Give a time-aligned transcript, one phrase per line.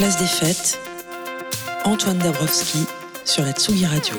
[0.00, 0.78] Place des Fêtes,
[1.84, 2.86] Antoine Dabrowski
[3.26, 4.14] sur la Tsugi Radio.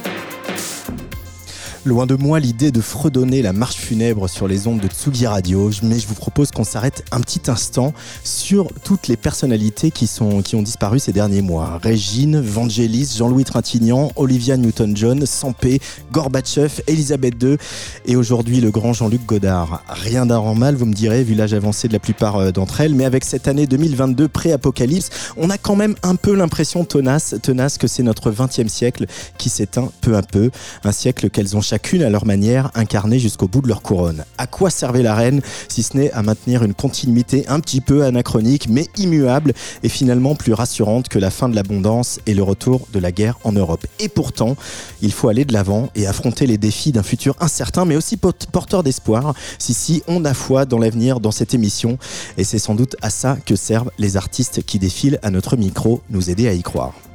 [1.83, 5.71] Loin de moi l'idée de fredonner la marche funèbre sur les ondes de Tsugi Radio,
[5.81, 7.91] mais je vous propose qu'on s'arrête un petit instant
[8.23, 11.79] sur toutes les personnalités qui, sont, qui ont disparu ces derniers mois.
[11.81, 17.57] Régine, Vangelis, Jean-Louis Trintignant, Olivia Newton-John, Sampé, Gorbatchev, Elisabeth II
[18.05, 19.83] et aujourd'hui le grand Jean-Luc Godard.
[19.89, 23.05] Rien mal, vous me direz, vu l'âge avancé de la plupart euh, d'entre elles, mais
[23.05, 27.87] avec cette année 2022 pré-apocalypse, on a quand même un peu l'impression tenace, tenace que
[27.87, 29.07] c'est notre 20e siècle
[29.39, 30.51] qui s'éteint peu à peu,
[30.83, 34.25] un siècle qu'elles ont chacune à leur manière incarnée jusqu'au bout de leur couronne.
[34.37, 35.39] À quoi servait la reine
[35.69, 40.35] si ce n'est à maintenir une continuité un petit peu anachronique mais immuable et finalement
[40.35, 43.87] plus rassurante que la fin de l'abondance et le retour de la guerre en Europe.
[43.99, 44.57] Et pourtant,
[45.01, 48.83] il faut aller de l'avant et affronter les défis d'un futur incertain mais aussi porteur
[48.83, 49.33] d'espoir.
[49.57, 51.97] Si si, on a foi dans l'avenir dans cette émission
[52.37, 56.01] et c'est sans doute à ça que servent les artistes qui défilent à notre micro,
[56.09, 57.10] nous aider à y croire.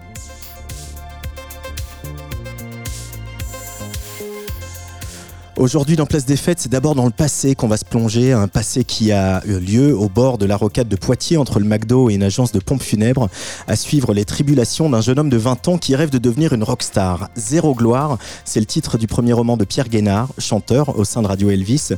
[5.59, 8.47] Aujourd'hui, dans Place des Fêtes, c'est d'abord dans le passé qu'on va se plonger, un
[8.47, 12.11] passé qui a eu lieu au bord de la rocade de Poitiers entre le McDo
[12.11, 13.31] et une agence de pompes funèbres,
[13.67, 16.63] à suivre les tribulations d'un jeune homme de 20 ans qui rêve de devenir une
[16.63, 17.31] rockstar.
[17.37, 21.27] Zéro gloire, c'est le titre du premier roman de Pierre Guénard, chanteur au sein de
[21.27, 21.93] Radio Elvis.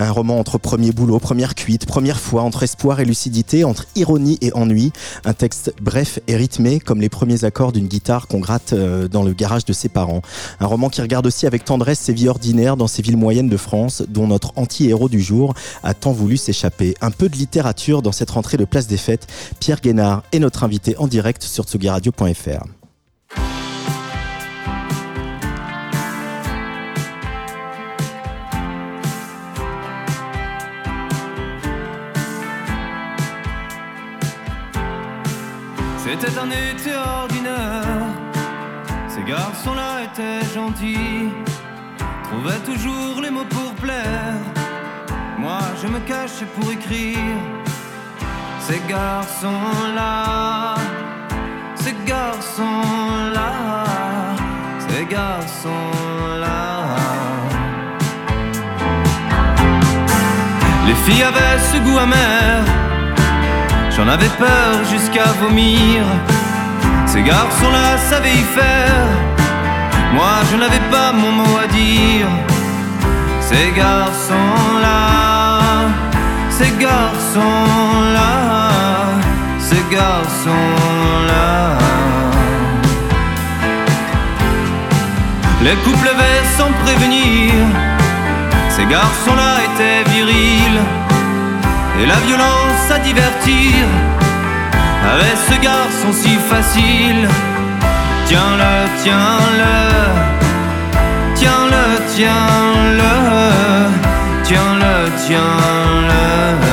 [0.00, 4.36] Un roman entre premier boulot, première cuite, première fois, entre espoir et lucidité, entre ironie
[4.40, 4.90] et ennui.
[5.24, 9.22] Un texte bref et rythmé comme les premiers accords d'une guitare qu'on gratte euh, dans
[9.22, 10.22] le garage de ses parents.
[10.58, 13.58] Un roman qui regarde aussi avec tendresse ses vies ordinaires dans ces villes moyennes de
[13.58, 15.52] France dont notre anti-héros du jour
[15.82, 16.94] a tant voulu s'échapper.
[17.02, 19.26] Un peu de littérature dans cette rentrée de Place des Fêtes.
[19.60, 22.64] Pierre Guénard est notre invité en direct sur tsugiradio.fr.
[35.98, 38.06] C'était un été ordinaire,
[39.08, 41.28] ces garçons-là étaient gentils
[42.28, 44.40] trouvait toujours les mots pour plaire.
[45.38, 47.38] Moi, je me cachais pour écrire.
[48.60, 50.74] Ces garçons-là,
[51.76, 53.50] ces garçons-là,
[54.88, 56.58] ces garçons-là.
[60.86, 62.64] Les filles avaient ce goût amer.
[63.90, 66.02] J'en avais peur jusqu'à vomir.
[67.06, 69.35] Ces garçons-là savaient y faire
[70.14, 72.28] moi je n'avais pas mon mot à dire.
[73.40, 75.08] Ces garçons-là,
[76.50, 78.32] ces garçons-là,
[79.58, 81.78] ces garçons-là.
[85.62, 87.52] Les couples levaient sans prévenir.
[88.68, 90.80] Ces garçons-là étaient virils.
[92.00, 93.86] Et la violence à divertir
[95.12, 97.28] avait ce garçon si facile.
[98.26, 99.14] 讲了，讲
[99.58, 99.62] 了，
[101.36, 101.74] 讲了，
[102.16, 102.26] 讲
[102.98, 103.92] 了，
[104.42, 105.36] 讲了，讲
[106.08, 106.65] 了。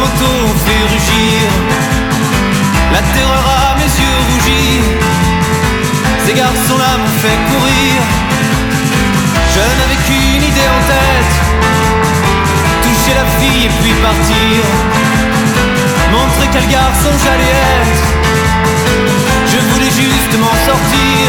[0.00, 0.32] Moto
[0.64, 1.40] fait rugir.
[2.94, 4.80] La terreur à mes yeux rougis.
[6.24, 7.96] Ces garçons-là m'ont fait courir.
[9.54, 11.34] Je n'avais qu'une idée en tête.
[12.84, 14.58] Toucher la fille et puis partir.
[16.14, 18.06] Montrer quel garçon j'allais être.
[19.52, 21.22] Je voulais juste m'en sortir.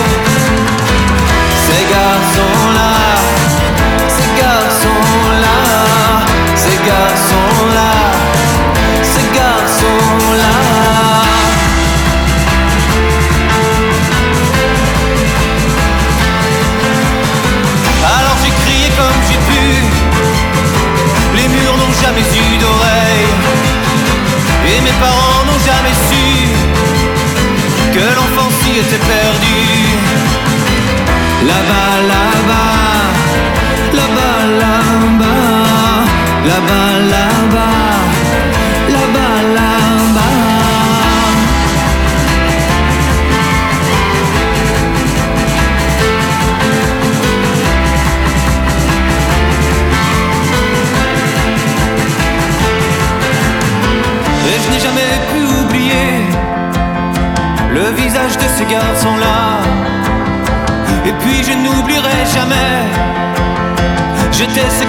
[1.65, 3.10] Ces garçons-là,
[22.01, 23.33] jamais eu d'oreilles,
[24.69, 26.27] et mes parents n'ont jamais su
[27.93, 29.61] que l'enfant s'y était perdu.
[31.49, 33.01] Là-bas, là-bas,
[33.97, 35.35] là-bas, là-bas,
[36.49, 37.30] là-bas, là-bas,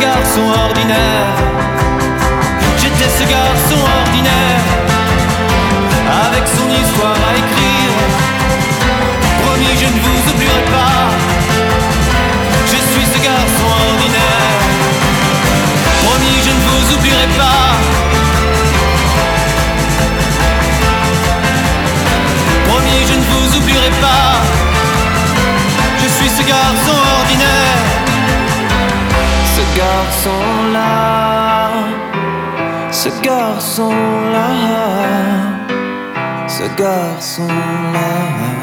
[0.02, 1.52] j'étais garçon ordinaire
[3.18, 4.64] ce garçon ordinaire,
[6.26, 7.94] avec son histoire à écrire.
[9.42, 11.10] Promis, je ne vous oublierai pas.
[12.66, 14.60] Je suis ce garçon ordinaire.
[16.04, 17.64] Promis, je ne vous oublierai pas.
[22.68, 24.32] Promis, je ne vous oublierai pas.
[26.02, 27.61] Je suis ce garçon ordinaire.
[29.72, 31.70] Ce garçon-là.
[32.90, 34.48] Ce garçon-là.
[36.46, 38.61] Ce garçon-là.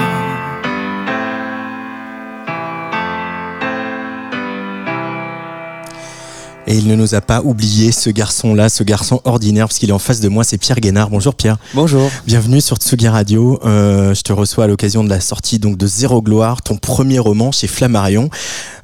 [6.70, 9.94] Et il ne nous a pas oublié ce garçon-là, ce garçon ordinaire, parce qu'il est
[9.94, 11.10] en face de moi, c'est Pierre Guénard.
[11.10, 11.58] Bonjour Pierre.
[11.74, 12.12] Bonjour.
[12.28, 13.60] Bienvenue sur Tsugi Radio.
[13.66, 17.18] Euh, je te reçois à l'occasion de la sortie donc de Zéro Gloire, ton premier
[17.18, 18.30] roman chez Flammarion.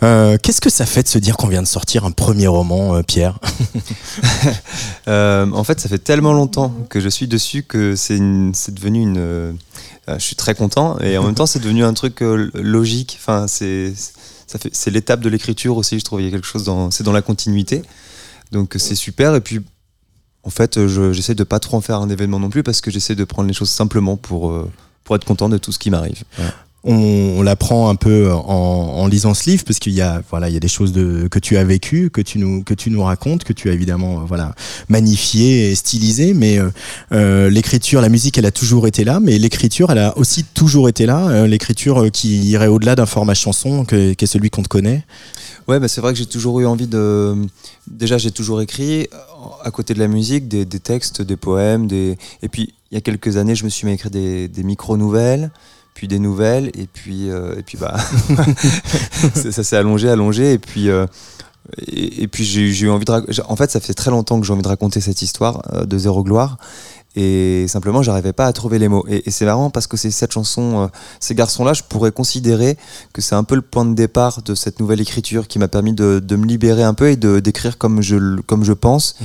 [0.01, 2.95] Euh, Qu'est-ce que ça fait de se dire qu'on vient de sortir un premier roman,
[2.95, 3.37] euh, Pierre
[5.07, 9.57] en fait, ça fait tellement longtemps que je suis dessus que c'est devenu une.
[10.07, 13.19] je suis très content et en même temps, c'est devenu un truc logique.
[13.21, 13.93] Enfin, c'est
[14.47, 15.99] c'est l'étape de l'écriture aussi.
[15.99, 17.81] Je trouve il y a quelque chose dans c'est dans la continuité.
[18.51, 19.59] Donc c'est super et puis.
[20.47, 22.91] En fait, je- j'essaie de pas trop en faire un événement non plus parce que
[22.91, 24.71] j'essaie de prendre les choses simplement pour, euh,
[25.03, 26.21] pour être content de tout ce qui m'arrive.
[26.85, 30.49] On, on l'apprend un peu en, en lisant ce livre parce qu'il y a voilà
[30.49, 32.91] il y a des choses de, que tu as vécues que tu nous que tu
[32.91, 34.53] nous racontes que tu as évidemment euh, voilà
[34.87, 36.69] magnifié et stylisé mais euh,
[37.11, 40.87] euh, l'écriture la musique elle a toujours été là mais l'écriture elle a aussi toujours
[40.87, 44.63] été là euh, l'écriture qui irait au-delà d'un format chanson que, qui est celui qu'on
[44.63, 45.03] te connaît
[45.67, 47.35] Ouais, bah c'est vrai que j'ai toujours eu envie de.
[47.87, 49.07] Déjà, j'ai toujours écrit
[49.63, 52.19] à côté de la musique des, des textes, des poèmes, des.
[52.43, 54.61] Et puis, il y a quelques années, je me suis mis à écrire des, des
[54.61, 55.49] micro-nouvelles,
[55.95, 57.95] puis des nouvelles, et puis, euh, et puis bah,
[59.33, 60.89] ça, s'est allongé, allongé, et puis.
[60.89, 61.07] euh,
[61.79, 64.53] et, et puis j'ai eu envie de en fait ça fait très longtemps que j'ai
[64.53, 66.59] envie de raconter cette histoire euh, de Zéro Gloire
[67.15, 70.11] et simplement j'arrivais pas à trouver les mots et, et c'est marrant parce que c'est
[70.11, 70.87] cette chanson euh,
[71.19, 72.77] ces garçons là je pourrais considérer
[73.13, 75.93] que c'est un peu le point de départ de cette nouvelle écriture qui m'a permis
[75.93, 79.15] de, de me libérer un peu et de d'écrire comme je comme je pense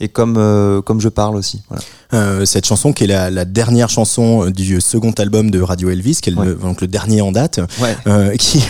[0.00, 1.82] et comme euh, comme je parle aussi voilà.
[2.14, 6.20] Euh, cette chanson qui est la, la dernière chanson du second album de Radio Elvis
[6.22, 8.62] qui est le, donc le dernier en date ouais qui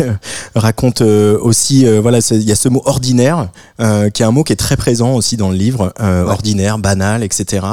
[0.55, 3.49] raconte aussi, voilà, il y a ce mot ordinaire,
[3.79, 6.05] qui est un mot qui est très présent aussi dans le livre, Ouais.
[6.31, 7.67] ordinaire, banal, etc.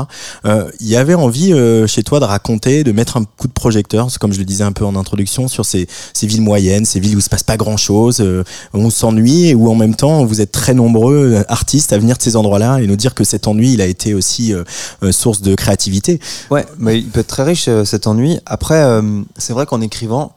[0.80, 4.08] Il y avait envie euh, chez toi de raconter, de mettre un coup de projecteur,
[4.20, 5.88] comme je le disais un peu en introduction, sur ces,
[6.24, 8.44] villes moyennes, ces villes où se passe pas grand-chose, euh,
[8.74, 11.98] où on s'ennuie et où en même temps vous êtes très nombreux euh, artistes à
[11.98, 14.64] venir de ces endroits-là et nous dire que cet ennui, il a été aussi euh,
[15.04, 16.20] euh, source de créativité.
[16.50, 18.40] Ouais, mais il peut être très riche euh, cet ennui.
[18.46, 20.34] Après, euh, c'est vrai qu'en écrivant,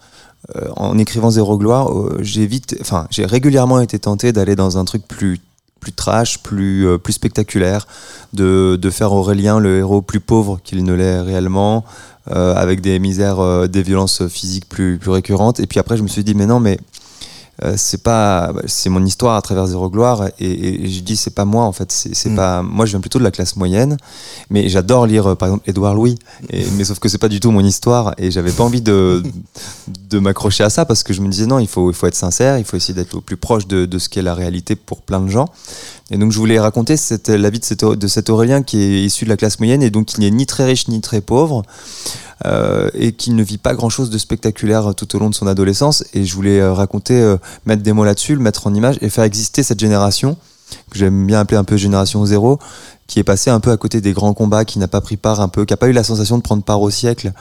[0.56, 4.78] euh, en écrivant Zéro Gloire, euh, j'ai vite, enfin, j'ai régulièrement été tenté d'aller dans
[4.78, 5.40] un truc plus
[5.80, 7.86] plus trash, plus euh, plus spectaculaire,
[8.32, 11.84] de, de faire Aurélien le héros plus pauvre qu'il ne l'est réellement,
[12.30, 15.60] euh, avec des misères, euh, des violences physiques plus plus récurrentes.
[15.60, 16.78] Et puis après, je me suis dit mais non, mais
[17.64, 21.34] euh, c'est pas c'est mon histoire à travers Zéro Gloire et, et, je dis c'est
[21.34, 21.90] pas moi en fait.
[21.90, 22.36] C'est Mm.
[22.36, 23.96] pas moi je viens plutôt de la classe moyenne
[24.50, 26.18] mais j'adore lire euh, par exemple Édouard Louis
[26.50, 29.22] et, mais sauf que c'est pas du tout mon histoire et j'avais pas envie de
[30.10, 32.14] de m'accrocher à ça parce que je me disais non il faut il faut être
[32.14, 35.02] sincère il faut essayer d'être au plus proche de, de ce qu'est la réalité pour
[35.02, 35.46] plein de gens.
[36.10, 39.02] Et donc je voulais raconter cette, la vie de cet, de cet Aurélien qui est
[39.04, 41.62] issu de la classe moyenne et donc qui n'est ni très riche ni très pauvre
[42.46, 45.46] euh, et qui ne vit pas grand chose de spectaculaire tout au long de son
[45.46, 46.04] adolescence.
[46.14, 49.10] Et je voulais euh, raconter, euh, mettre des mots là-dessus, le mettre en image et
[49.10, 50.36] faire exister cette génération,
[50.90, 52.58] que j'aime bien appeler un peu génération zéro,
[53.06, 55.40] qui est passée un peu à côté des grands combats, qui n'a pas pris part
[55.40, 57.32] un peu, qui n'a pas eu la sensation de prendre part au siècle,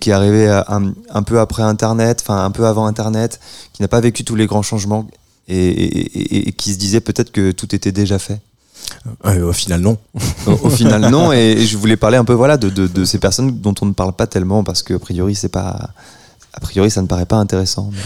[0.00, 3.38] qui est arrivé à- un, peu après Internet, enfin un peu avant Internet,
[3.72, 5.06] qui n'a pas vécu tous les grands changements.
[5.46, 8.40] Et qui se disait peut-être que tout était déjà fait.
[9.26, 9.98] Euh, au final, non.
[10.46, 11.32] Au, final, non.
[11.32, 13.92] Et, je voulais parler un peu voilà de, de, de ces personnes dont on ne
[13.92, 15.90] parle pas tellement parce que a priori c'est pas,
[16.52, 17.90] a priori ça ne paraît pas intéressant.
[17.92, 17.98] mais-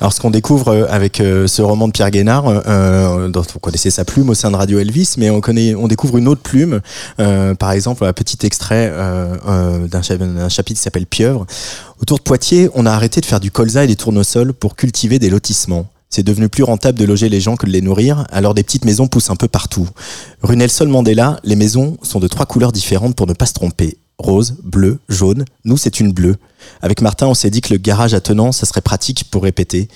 [0.00, 3.58] Alors, ce qu'on découvre euh, avec euh, ce roman de Pierre Guénard, euh, dont on
[3.60, 6.42] connaissait sa plume au sein de Radio Elvis, mais on, connaît, on découvre une autre
[6.42, 6.80] plume.
[7.20, 10.02] Euh, par exemple, un petit extrait euh, euh, d'un
[10.48, 11.46] chapitre qui s'appelle Pieuvre.
[12.00, 15.20] Autour de Poitiers, on a arrêté de faire du colza et des tournesols pour cultiver
[15.20, 15.86] des lotissements.
[16.14, 18.84] C'est devenu plus rentable de loger les gens que de les nourrir, alors des petites
[18.84, 19.88] maisons poussent un peu partout.
[20.42, 23.96] Rue Nelson Mandela, les maisons sont de trois couleurs différentes pour ne pas se tromper.
[24.18, 25.46] Rose, bleu, jaune.
[25.64, 26.36] Nous, c'est une bleue.
[26.82, 29.88] Avec Martin, on s'est dit que le garage attenant, ça serait pratique pour répéter.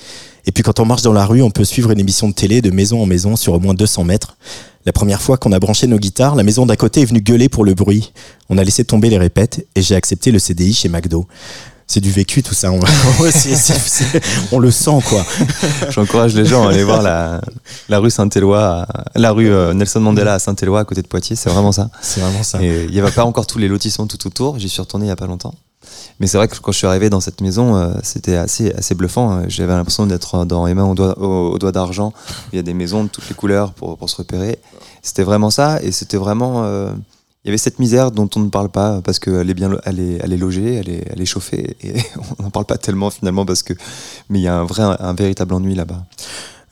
[0.46, 2.62] Et puis quand on marche dans la rue, on peut suivre une émission de télé
[2.62, 4.38] de maison en maison sur au moins 200 mètres.
[4.86, 7.50] La première fois qu'on a branché nos guitares, la maison d'à côté est venue gueuler
[7.50, 8.14] pour le bruit.
[8.48, 11.26] On a laissé tomber les répètes et j'ai accepté le CDI chez McDo.
[11.88, 12.72] C'est du vécu tout ça.
[12.72, 12.80] On,
[13.30, 14.20] c'est-
[14.52, 15.24] on le sent quoi.
[15.90, 17.40] J'encourage les gens à aller voir la,
[17.88, 21.36] la rue Saint-Éloi, la rue euh, Nelson Mandela à Saint-Éloi, à côté de Poitiers.
[21.36, 21.88] C'est vraiment ça.
[22.02, 22.60] C'est vraiment ça.
[22.62, 24.58] Et il n'y avait pas encore tous les lotissements tout autour.
[24.58, 25.54] J'y suis retourné il n'y a pas longtemps.
[26.18, 28.94] Mais c'est vrai que quand je suis arrivé dans cette maison, euh, c'était assez, assez
[28.96, 29.42] bluffant.
[29.48, 32.12] J'avais l'impression d'être dans Emma au doigt, au, au doigt d'argent.
[32.52, 34.58] Il y a des maisons de toutes les couleurs pour, pour se repérer.
[35.02, 35.80] C'était vraiment ça.
[35.82, 36.62] Et c'était vraiment.
[36.64, 36.90] euh,
[37.46, 40.74] il y avait cette misère dont on ne parle pas parce qu'elle est bien, logée,
[40.74, 41.94] elle est, elle est chauffée et
[42.40, 43.72] on n'en parle pas tellement finalement parce que,
[44.28, 46.04] mais il y a un vrai, un véritable ennui là-bas.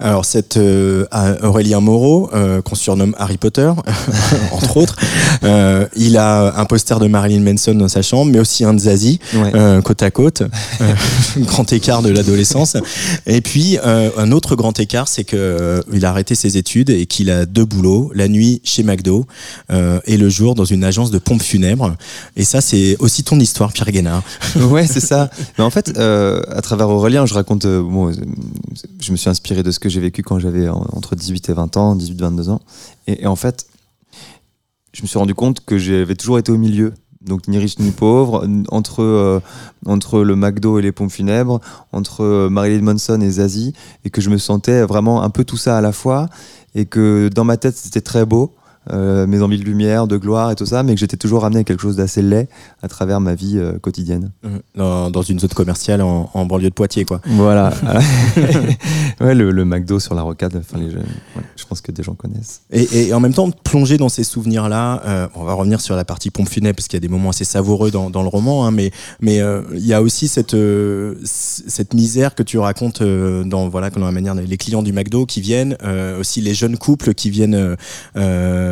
[0.00, 1.06] Alors cette euh,
[1.42, 3.70] Aurélien Moreau, euh, qu'on surnomme Harry Potter,
[4.52, 4.96] entre autres,
[5.44, 8.80] euh, il a un poster de Marilyn Manson dans sa chambre, mais aussi un de
[8.80, 9.52] Zazie, Ouais.
[9.84, 10.42] côte à côte,
[11.38, 12.76] grand écart de l'adolescence.
[13.26, 17.06] Et puis un autre grand écart, c'est que euh, il a arrêté ses études et
[17.06, 19.26] qu'il a deux boulots, la nuit chez McDo
[19.70, 21.94] et le jour dans une agence de pompes funèbres.
[22.36, 24.22] Et ça, c'est aussi ton histoire, Pierre Guénard.
[24.56, 25.30] ouais, c'est ça.
[25.56, 27.64] Mais en fait, à travers Aurélien, je raconte.
[27.66, 28.12] bon,
[29.00, 31.52] je me suis inspiré de ce que j'ai vécu quand j'avais en- entre 18 et
[31.52, 32.60] 20 ans, 18-22 ans.
[33.06, 33.66] Et, en fait,
[34.92, 36.92] je me suis rendu compte que j'avais toujours été au milieu.
[37.20, 39.40] Donc ni riche ni pauvre, entre, euh,
[39.86, 41.58] entre le McDo et les pompes funèbres,
[41.90, 43.72] entre euh, Marilyn Manson et Zazie,
[44.04, 46.28] et que je me sentais vraiment un peu tout ça à la fois,
[46.74, 48.52] et que dans ma tête c'était très beau,
[48.92, 51.60] euh, mes envies de lumière, de gloire et tout ça, mais que j'étais toujours ramené
[51.60, 52.48] à quelque chose d'assez laid
[52.82, 54.30] à travers ma vie euh, quotidienne.
[54.74, 57.20] Dans, dans une zone commerciale en, en banlieue de Poitiers, quoi.
[57.26, 57.72] Voilà.
[59.20, 61.02] ouais, le, le McDo sur la rocade, enfin, les, ouais,
[61.56, 62.62] je pense que des gens connaissent.
[62.70, 66.04] Et, et en même temps, plonger dans ces souvenirs-là, euh, on va revenir sur la
[66.04, 68.66] partie pompe funèbre, parce qu'il y a des moments assez savoureux dans, dans le roman,
[68.66, 69.40] hein, mais mais
[69.72, 70.56] il y a aussi cette,
[71.24, 75.40] cette misère que tu racontes dans, voilà, dans la manière, les clients du McDo qui
[75.40, 75.76] viennent,
[76.18, 77.76] aussi les jeunes couples qui viennent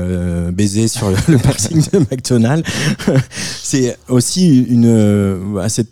[0.02, 2.68] euh, baiser sur le, parking de McDonald's.
[3.62, 5.88] C'est aussi une, euh, à cette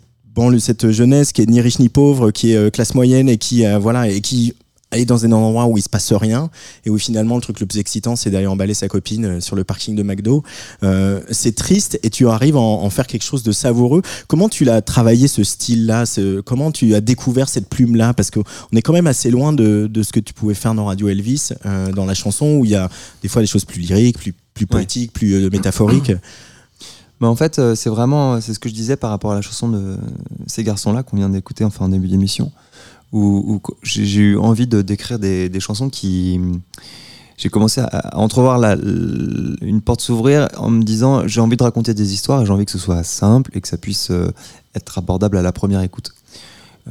[0.59, 3.65] cette jeunesse qui est ni riche ni pauvre, qui est euh, classe moyenne et qui,
[3.79, 4.53] voilà, et qui
[4.91, 6.49] est dans un endroit où il se passe rien
[6.85, 9.55] et où finalement le truc le plus excitant c'est d'aller emballer sa copine euh, sur
[9.55, 10.43] le parking de McDo.
[10.83, 14.01] Euh, c'est triste et tu arrives à en, en faire quelque chose de savoureux.
[14.27, 18.13] Comment tu l'as travaillé ce style-là ce- Comment tu as découvert cette plume-là?
[18.13, 18.43] Parce qu'on
[18.73, 21.49] est quand même assez loin de, de ce que tu pouvais faire dans Radio Elvis,
[21.65, 22.89] euh, dans la chanson où il y a
[23.21, 26.11] des fois des choses plus lyriques, plus, plus poétiques, plus euh, métaphoriques.
[27.21, 29.41] Mais en fait, euh, c'est vraiment, c'est ce que je disais par rapport à la
[29.43, 29.95] chanson de
[30.47, 32.51] ces garçons-là qu'on vient d'écouter enfin en début d'émission,
[33.11, 36.39] où, j'ai eu envie de d'écrire des, des chansons qui,
[37.37, 41.63] j'ai commencé à, à entrevoir la, une porte s'ouvrir en me disant j'ai envie de
[41.63, 44.31] raconter des histoires et j'ai envie que ce soit simple et que ça puisse euh,
[44.75, 46.13] être abordable à la première écoute.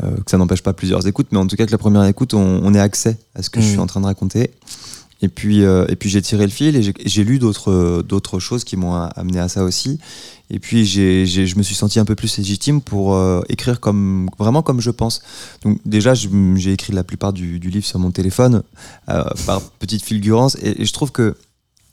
[0.04, 2.34] Euh, que ça n'empêche pas plusieurs écoutes, mais en tout cas que la première écoute,
[2.34, 4.50] on, on ait accès à ce que je suis en train de raconter.
[5.22, 8.76] Et puis, euh, et puis j'ai tiré le fil et j'ai- lu d'autres choses qui
[8.76, 9.98] m'ont amené à ça aussi.
[10.50, 14.28] Et puis j'ai je me suis senti un peu plus légitime pour euh, écrire comme
[14.38, 15.22] vraiment comme je pense.
[15.62, 18.62] Donc déjà j'ai écrit la plupart du, livre sur mon téléphone
[19.08, 21.36] euh, par petite fulgurance et, je trouve que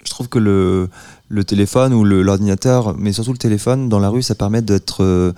[0.03, 0.89] je trouve que le,
[1.43, 5.33] téléphone ou l'ordinateur, mais surtout le téléphone dans la rue, ça permet d'être euh,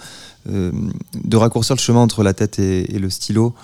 [0.45, 3.55] de raccourcir le chemin entre la tête et le stylo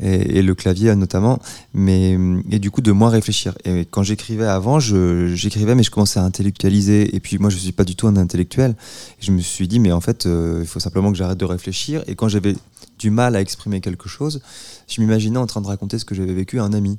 [0.00, 1.38] et, et le clavier notamment,
[1.74, 2.18] mais
[2.50, 3.54] et du coup de moins réfléchir.
[3.64, 7.14] Et quand j'écrivais avant, j'écrivais mais je commençais à intellectualiser.
[7.14, 8.74] Et puis moi je suis pas du tout un intellectuel.
[9.20, 11.44] Et je me suis dit mais en fait euh, il faut simplement que j'arrête de
[11.44, 12.02] réfléchir.
[12.06, 12.54] Et quand j'avais
[12.98, 14.40] du mal à exprimer quelque chose,
[14.88, 16.98] je m'imaginais en train de raconter ce que j'avais vécu à un ami.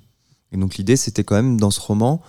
[0.52, 2.22] Et donc l'idée c'était quand même dans ce roman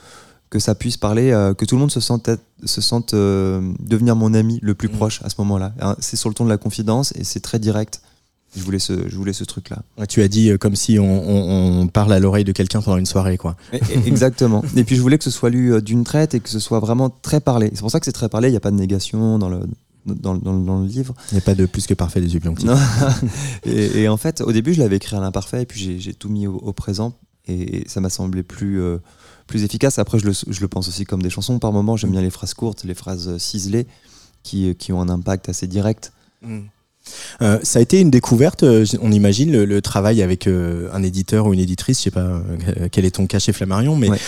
[0.50, 2.30] que ça puisse parler, euh, que tout le monde se sente,
[2.64, 4.94] se sente euh, devenir mon ami le plus Mhm.
[4.96, 5.72] proche à ce moment-là.
[5.80, 8.00] Hein, C'est sur le ton de la confidence et c'est très direct.
[8.56, 9.82] Je voulais ce, je voulais ce truc-là.
[9.98, 12.80] Ouais, Tu as dit euh, comme si on, on- on parle à l'oreille de quelqu'un
[12.82, 13.56] pendant une soirée, quoi.
[14.06, 14.62] Exactement.
[14.76, 16.78] Et puis je voulais que ce soit lu euh, d'une traite et que ce soit
[16.80, 17.70] vraiment très parlé.
[17.74, 18.48] C'est pour ça que c'est très parlé.
[18.48, 19.60] Il n'y a pas de négation dans le,
[20.06, 21.14] dans, dans- dans le livre.
[21.32, 22.38] Il n'y a pas de plus que parfait des.
[22.64, 22.76] Non.
[23.66, 26.28] et, et en fait, au début, je l'avais écrit à l'imparfait et puis j'ai- tout
[26.28, 27.14] mis au, au présent
[27.48, 28.98] et ça m'a semblé plus, euh,
[29.46, 29.98] plus efficace.
[29.98, 31.58] Après, je le, je le pense aussi comme des chansons.
[31.58, 33.86] Par moments, j'aime bien les phrases courtes, les phrases ciselées
[34.42, 36.12] qui, qui ont un impact assez direct.
[37.42, 41.02] Euh, ça a été une découverte, euh, on imagine, le, le travail avec euh, un
[41.02, 44.08] éditeur ou une éditrice, je sais pas euh, quel est ton cas chez Flammarion, mais
[44.10, 44.18] Ouais.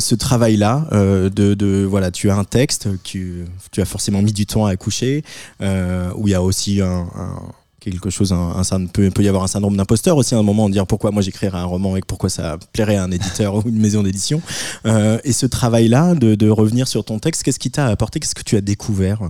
[0.00, 4.46] ce travail-là, de, de voilà, tu as un texte, que tu as forcément mis du
[4.46, 5.22] temps à accoucher,
[5.60, 7.42] où il y a aussi un, un-
[7.80, 10.72] quelque chose, un, peut, peut y avoir un syndrome d'imposteur aussi à un moment, de
[10.72, 13.78] dire pourquoi moi j'écrirais un roman et pourquoi ça plairait à un éditeur ou une
[13.78, 14.40] maison d'édition.
[14.86, 18.34] Euh, et ce travail-là, de, de revenir sur ton texte, qu'est-ce qui t'a apporté, qu'est-ce
[18.34, 19.20] que tu as découvert?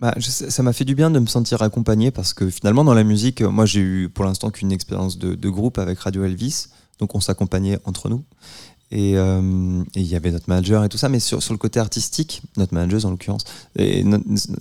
[0.00, 3.02] Bah, ça m'a fait du bien de me sentir accompagné parce que finalement dans la
[3.02, 6.68] musique, moi j'ai eu pour l'instant qu'une expérience de, groupe avec Radio Elvis,
[7.00, 8.22] donc on s'accompagnait entre nous.
[8.90, 11.80] Et euh, et il y avait notre manager et tout ça, mais sur, le côté
[11.80, 13.44] artistique, notre manager en l'occurrence,
[13.76, 14.04] et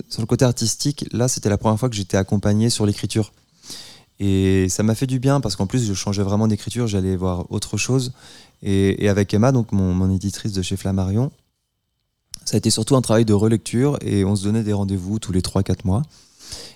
[0.10, 3.32] sur le côté artistique, là c'était la première fois que j'étais accompagné sur l'écriture.
[4.20, 7.46] Et ça m'a fait du bien parce qu'en plus je changeais vraiment d'écriture, j'allais voir
[7.52, 8.12] autre chose.
[8.64, 11.32] Et, avec Emma, donc mon éditrice de chez Flammarion,
[12.48, 15.34] ça a été surtout un travail de relecture et on se donnait des rendez-vous tous
[15.34, 16.04] les 3-4 mois.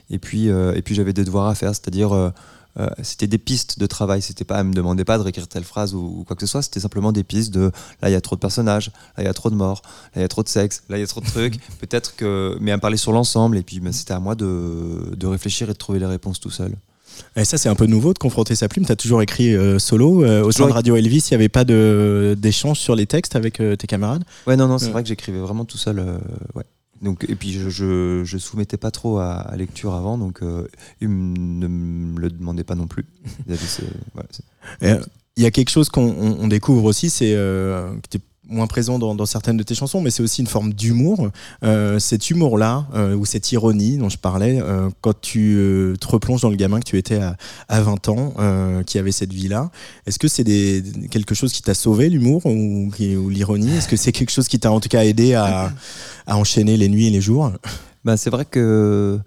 [0.09, 2.29] Et puis, euh, et puis j'avais des devoirs à faire, c'est-à-dire euh,
[2.77, 4.21] euh, c'était des pistes de travail.
[4.21, 6.51] C'était pas, elle me demandait pas de réécrire telle phrase ou, ou quoi que ce
[6.51, 6.61] soit.
[6.61, 9.29] C'était simplement des pistes de là il y a trop de personnages, là il y
[9.29, 11.07] a trop de morts, là il y a trop de sexe, là il y a
[11.07, 11.57] trop de trucs.
[11.79, 15.15] Peut-être que, mais elle me parlait sur l'ensemble et puis ben, c'était à moi de,
[15.15, 16.75] de réfléchir et de trouver les réponses tout seul.
[17.35, 18.85] Et ça, c'est un peu nouveau de confronter sa plume.
[18.85, 20.23] Tu as toujours écrit euh, solo.
[20.23, 23.59] Euh, au sein de Radio Elvis, il n'y avait pas d'échange sur les textes avec
[23.59, 24.23] euh, tes camarades?
[24.47, 25.99] Ouais, non, non, c'est vrai que j'écrivais vraiment tout seul.
[26.55, 26.63] ouais.
[27.01, 30.41] Donc, et puis je, je, je soumettais pas trop à, à lecture avant, donc
[31.01, 33.05] il m- ne me le demandait pas non plus.
[34.79, 38.67] Il y a quelque chose qu'on on- on découvre aussi, c'est que tu es moins
[38.67, 41.29] présent dans, certaines de tes chansons, mais c'est aussi une forme d'humour.
[41.63, 46.41] Euh, cet humour-là, euh, ou cette ironie dont je parlais, euh, quand tu te replonges
[46.41, 47.35] dans le gamin que tu étais à,
[47.69, 48.33] à 20 ans,
[48.85, 49.69] qui avait cette vie-là,
[50.05, 50.43] est-ce que c'est
[51.09, 53.75] quelque chose qui t'a sauvé, l'humour, ou, l'ironie?
[53.77, 55.71] Est-ce que c'est quelque chose qui t'a en tout cas aidé à,
[56.25, 57.51] à enchaîner les nuits et les jours?
[58.03, 59.19] Bah, c'est vrai que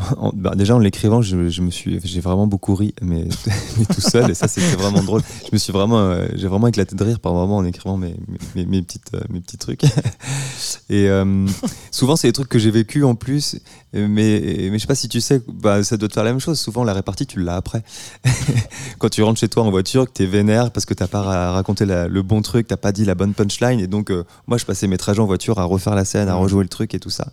[0.18, 3.26] en- bah, déjà en l'écrivant, je, je me suis, j'ai vraiment beaucoup ri, mais,
[3.78, 5.22] mais tout seul, et ça c'était vraiment drôle.
[5.44, 8.14] Je me suis vraiment, euh, j'ai vraiment éclaté de rire par moment en écrivant mes,
[8.54, 9.82] mes, mes petites, euh, mes petits trucs.
[10.90, 11.46] Et euh,
[11.90, 13.56] souvent c'est des trucs que j'ai vécu en plus,
[13.92, 16.40] mais, mais je sais pas si tu sais, bah, ça doit te faire la même
[16.40, 16.58] chose.
[16.58, 17.82] Souvent la répartie tu l'as après.
[18.98, 21.52] Quand tu rentres chez toi en voiture, que t'es vénère parce que t'as pas ra-
[21.52, 24.12] raconté la- le bon truc, t'as pas dit la bonne punchline, et donc
[24.46, 26.94] moi je passais mes trajets en voiture à refaire la scène, à rejouer le truc
[26.94, 27.30] et tout ça.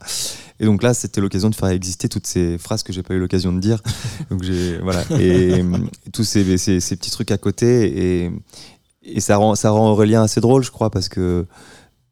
[0.59, 3.19] Et donc là, c'était l'occasion de faire exister toutes ces phrases que j'ai pas eu
[3.19, 3.81] l'occasion de dire.
[4.29, 5.63] Donc j'ai voilà et,
[6.13, 8.31] tous ces, petits trucs à côté et,
[9.03, 11.45] et ça rend ça rend Aurélien assez drôle, je crois, parce que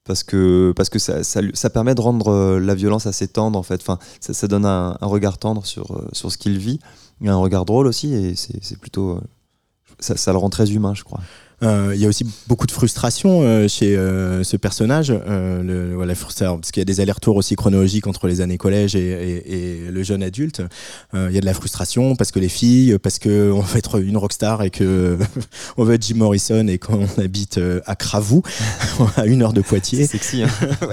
[0.06, 3.64] parce que parce que ça, ça, permet de rendre euh, la violence assez tendre en
[3.64, 3.82] fait.
[3.82, 6.80] Enfin, ça, donne un, regard tendre sur euh, sur ce qu'il vit,
[7.22, 9.22] et un regard drôle aussi et c'est plutôt euh,
[10.00, 11.22] ça le rend très humain, je crois.
[11.64, 15.96] Euh, Il y a aussi beaucoup de frustration euh, chez euh, ce personnage, euh, le,
[15.96, 19.54] voilà, parce qu'il y a des allers-retours aussi chronologiques entre les années collège et, et-
[19.86, 20.62] et le jeune adulte.
[21.14, 23.78] Euh, Il y a de la frustration parce que les filles, parce que on veut
[23.78, 25.18] être une rockstar et que
[25.78, 28.42] on veut être Jim Morrison et qu'on habite à Cravou,
[29.18, 30.08] à une heure de C'est Poitiers.
[30.08, 30.44] sexy.
[30.44, 30.50] Hein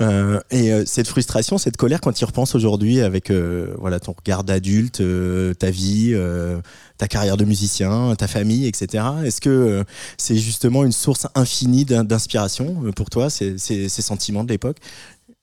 [0.00, 3.98] Euh, et euh, cette frustration, cette colère, quand tu y repenses aujourd'hui avec euh, voilà
[3.98, 6.58] ton regard d'adulte, euh, ta vie, euh,
[6.98, 9.04] ta carrière de musicien, ta famille, etc.
[9.24, 9.84] Est-ce que euh,
[10.18, 13.56] c'est justement une source infinie d'in- d'inspiration euh, pour toi, ces
[13.88, 14.76] sentiments de l'époque?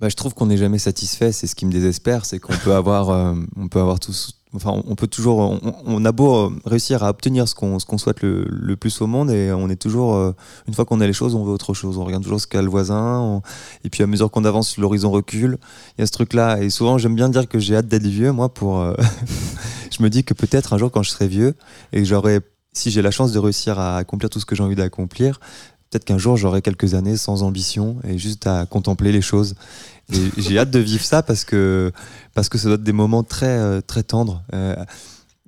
[0.02, 1.32] Bah, je trouve qu'on n'est jamais satisfait.
[1.32, 4.82] C'est ce qui me désespère, c'est qu'on peut avoir, euh, on peut avoir tous, enfin,
[4.88, 8.46] on- peut toujours, on, a beau euh, réussir à obtenir ce qu'on, qu'on souhaite le,
[8.50, 10.32] le plus au monde, et on est toujours, euh,
[10.68, 11.98] une fois qu'on a les choses, on veut autre chose.
[11.98, 13.42] On regarde toujours ce qu'a le voisin,
[13.84, 15.58] et puis à mesure qu'on avance, l'horizon recule.
[15.98, 18.32] Il y a ce truc-là, et souvent j'aime bien dire que j'ai hâte d'être vieux,
[18.32, 18.94] moi, pour, euh,
[19.98, 21.56] je me dis que peut-être un jour quand je serai vieux
[21.94, 22.40] et j'aurai,
[22.74, 25.40] si j'ai la chance de réussir à accomplir tout ce que j'ai envie d'accomplir.
[25.90, 29.56] Peut-être qu'un jour j'aurai quelques années sans ambition et juste à contempler les choses.
[30.38, 31.92] J'ai hâte de vivre ça parce que,
[32.34, 34.44] parce que ça doit être des moments très, euh, très tendres.
[34.54, 34.76] Euh,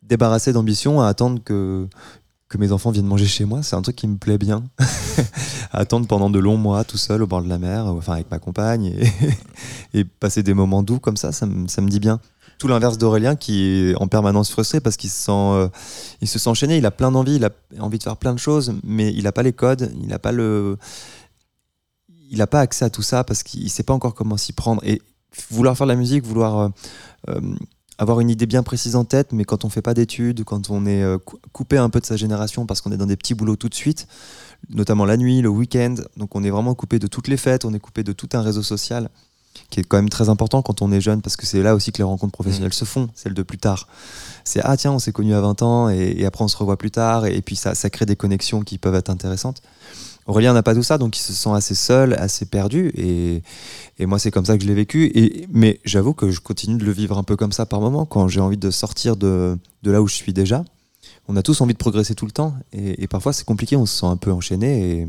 [0.03, 1.87] débarrassé d'ambition, à attendre que,
[2.49, 4.63] que mes enfants viennent manger chez moi, c'est un truc qui me plaît bien.
[5.71, 8.39] attendre pendant de longs mois tout seul au bord de la mer, enfin avec ma
[8.39, 9.11] compagne, et,
[9.99, 12.19] et passer des moments doux comme ça, ça me, ça me dit bien.
[12.57, 15.67] Tout l'inverse d'Aurélien qui est en permanence frustré parce qu'il se sent, euh,
[16.21, 18.39] il se sent enchaîné, il a plein d'envie, il a envie de faire plein de
[18.39, 20.77] choses, mais il n'a pas les codes, il n'a pas le,
[22.31, 24.81] il n'a pas accès à tout ça parce qu'il sait pas encore comment s'y prendre.
[24.83, 25.01] Et
[25.51, 26.69] vouloir faire de la musique, vouloir euh,
[27.29, 27.41] euh,
[27.99, 30.85] avoir une idée bien précise en tête, mais quand on fait pas d'études, quand on
[30.87, 33.55] est cou- coupé un peu de sa génération parce qu'on est dans des petits boulots
[33.55, 34.07] tout de suite,
[34.69, 37.73] notamment la nuit, le week-end, donc on est vraiment coupé de toutes les fêtes, on
[37.73, 39.09] est coupé de tout un réseau social
[39.69, 41.91] qui est quand même très important quand on est jeune parce que c'est là aussi
[41.91, 43.87] que les rencontres professionnelles se font, celles de plus tard.
[44.43, 46.77] C'est ah tiens, on s'est connus à 20 ans et, et après on se revoit
[46.77, 49.61] plus tard et, et puis ça, ça crée des connexions qui peuvent être intéressantes.
[50.27, 52.91] Aurélien n'a pas tout ça, donc il se sent assez seul, assez perdu.
[52.95, 53.41] Et,
[53.97, 55.05] et moi, c'est comme ça que je l'ai vécu.
[55.15, 58.05] Et, mais j'avoue que je continue de le vivre un peu comme ça par moment,
[58.05, 60.65] quand j'ai envie de sortir de, de là où je suis déjà.
[61.29, 62.53] On a tous envie de progresser tout le temps.
[62.73, 64.91] Et, et parfois, c'est compliqué, on se sent un peu enchaîné.
[64.91, 65.07] Et,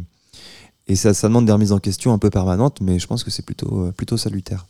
[0.89, 3.31] et ça, ça demande des remises en question un peu permanentes, mais je pense que
[3.31, 4.67] c'est plutôt, euh, plutôt salutaire.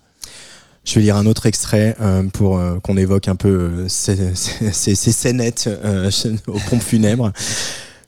[0.84, 4.34] Je vais lire un autre extrait euh, pour euh, qu'on évoque un peu euh, ces,
[4.34, 6.10] ces, ces- scénettes euh,
[6.46, 7.32] aux pompes funèbres.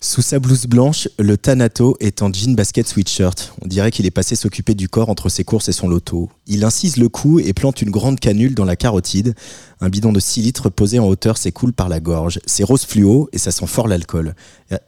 [0.03, 3.53] Sous sa blouse blanche, le Thanato est en jean basket sweatshirt.
[3.61, 6.31] On dirait qu'il est passé s'occuper du corps entre ses courses et son loto.
[6.47, 9.35] Il incise le cou et plante une grande canule dans la carotide.
[9.83, 12.41] Un bidon de 6 litres posé en hauteur s'écoule par la gorge.
[12.47, 14.35] C'est rose fluo et ça sent fort l'alcool.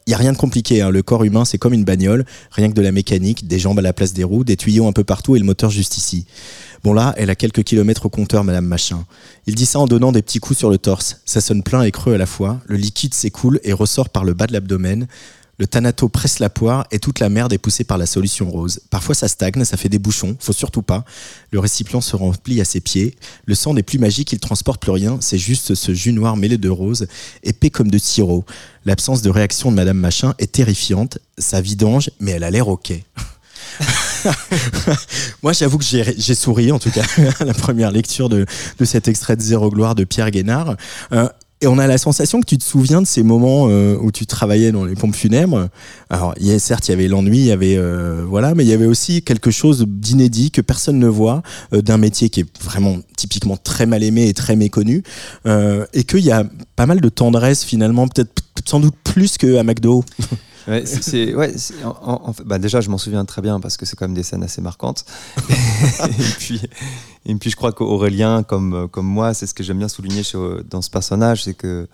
[0.06, 0.88] Y a rien de compliqué, hein.
[0.88, 3.82] le corps humain c'est comme une bagnole, rien que de la mécanique, des jambes à
[3.82, 6.24] la place des roues, des tuyaux un peu partout et le moteur juste ici.
[6.84, 9.04] Bon là, elle a quelques kilomètres au compteur, Madame Machin.
[9.46, 11.20] Il dit ça en donnant des petits coups sur le torse.
[11.24, 12.60] Ça sonne plein et creux à la fois.
[12.66, 15.06] Le liquide s'écoule et ressort par le bas de l'abdomen.
[15.58, 18.80] Le Thanato presse la poire et toute la merde est poussée par la solution rose.
[18.90, 21.04] Parfois ça stagne, ça fait des bouchons, faut surtout pas.
[21.52, 23.14] Le récipient se remplit à ses pieds.
[23.44, 26.58] Le sang n'est plus magique, il transporte plus rien, c'est juste ce jus noir mêlé
[26.58, 27.06] de rose,
[27.44, 28.44] épais comme de sirop.
[28.86, 31.18] L'absence de réaction de Madame Machin est terrifiante.
[31.38, 32.92] Ça vidange, mais elle a l'air ok.
[35.42, 37.04] Moi, j'avoue que j'ai souri, en tout cas,
[37.40, 38.46] à la première lecture de,
[38.78, 40.76] de, cet extrait de Zéro Gloire de Pierre Guénard.
[41.12, 41.28] Euh,
[41.60, 44.26] et on a la sensation que tu te souviens de ces moments euh, où tu
[44.26, 45.68] travaillais dans les pompes funèbres.
[46.10, 48.68] Alors, y a, certes, il y avait l'ennui, il y avait euh, voilà, mais il
[48.68, 52.98] y avait aussi quelque chose d'inédit que personne ne voit d'un métier qui est vraiment
[53.16, 55.04] typiquement très mal aimé et très méconnu,
[55.46, 60.04] et qu'il y a pas mal de tendresse finalement, peut-être sans doute plus qu'à McDo.
[60.68, 61.52] Ouais, c'est, ouais,
[61.84, 64.44] en, bah déjà, je m'en souviens très bien parce que c'est quand même des scènes
[64.44, 65.04] assez marquantes.
[65.50, 66.60] et, puis,
[67.26, 70.22] et puis, je crois qu'Aurélien, comme, comme moi, c'est ce que j'aime bien souligner
[70.70, 71.88] dans ce personnage, c'est que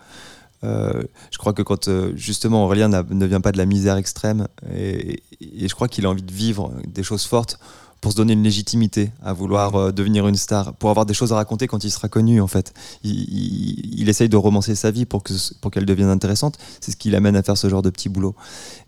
[0.63, 4.47] euh, je crois que quand euh, justement Aurélien ne vient pas de la misère extrême,
[4.75, 7.59] et je crois qu'il a envie de vivre des choses fortes,
[8.01, 11.33] pour se donner une légitimité à vouloir euh, devenir une star, pour avoir des choses
[11.33, 12.73] à raconter quand il sera connu en fait.
[13.03, 16.57] Il, essaye de romancer sa vie pour que pour qu'elle devienne intéressante.
[16.81, 18.35] C'est ce qui l'amène à faire ce genre de petit boulot.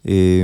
[0.03, 0.43] Et,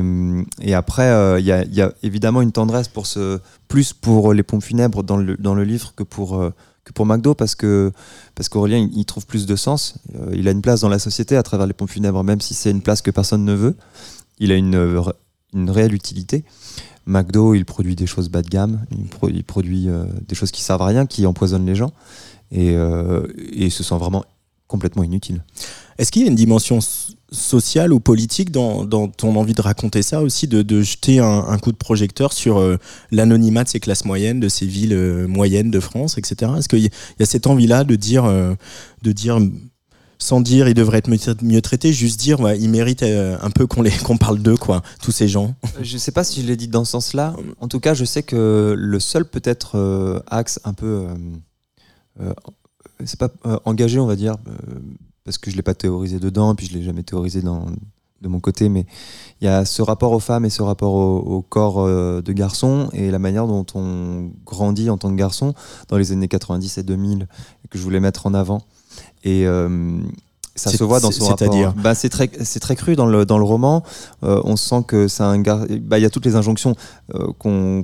[0.62, 4.64] et après, euh, il y, a, évidemment une tendresse pour ce plus pour les pompes
[4.64, 6.54] funèbres dans le, dans le livre que pour euh,
[6.84, 7.92] que pour McDo parce que
[8.36, 9.96] parce qu'Aurélien il, trouve plus de sens.
[10.32, 12.72] il a une place dans la société à travers les pompes funèbres, même si c'est
[12.72, 13.76] une place que personne ne veut.
[14.38, 15.02] Il a une
[15.54, 16.44] une réelle utilité.
[17.08, 20.82] McDo, il produit des choses bas de gamme, il, produit euh, des choses qui servent
[20.82, 21.92] à rien, qui empoisonnent les gens,
[22.52, 23.26] et, euh,
[23.70, 24.26] se sent vraiment
[24.68, 25.44] complètement inutile.
[25.98, 26.80] Est-ce qu'il y a une dimension
[27.32, 31.78] sociale ou politique dans, ton envie de raconter ça aussi, de, jeter un, coup de
[31.78, 32.78] projecteur sur euh,
[33.12, 36.52] l'anonymat de ces classes moyennes, de ces villes moyennes de France, etc.
[36.58, 39.40] Est-ce qu'il y, a cette envie-là de dire, de dire
[40.20, 43.68] sans dire il devrait être mieux, traité, juste dire ouais, il mérite euh, un peu
[43.68, 45.56] qu'on qu'on parle d'eux, quoi, tous ces gens.
[45.82, 47.36] Je sais pas si je l'ai dit dans ce sens-là.
[47.60, 51.08] En tout cas, je sais que le seul peut-être euh, axe un peu,
[52.20, 52.34] euh,
[53.06, 53.30] c'est pas
[53.66, 54.36] engagé, on va dire,
[55.24, 57.66] parce que je l'ai pas théorisé dedans, puis je l'ai jamais théorisé dans,
[58.22, 58.88] de mon côté, mais
[59.40, 63.12] il y a ce rapport aux femmes et ce rapport au, corps de garçon et
[63.12, 65.54] la manière dont on grandit en tant que garçon
[65.90, 67.28] dans les années 90 et 2000
[67.70, 68.64] que je voulais mettre en avant.
[69.28, 70.00] Et euh,
[70.56, 71.40] ça se voit dans son rapport.
[71.40, 73.84] C'est-à-dire bah, C'est très, très cru dans le, dans le roman.
[74.24, 75.66] Euh, on sent que c'est un gars.
[75.82, 76.76] Bah, il y a toutes les injonctions
[77.14, 77.84] euh,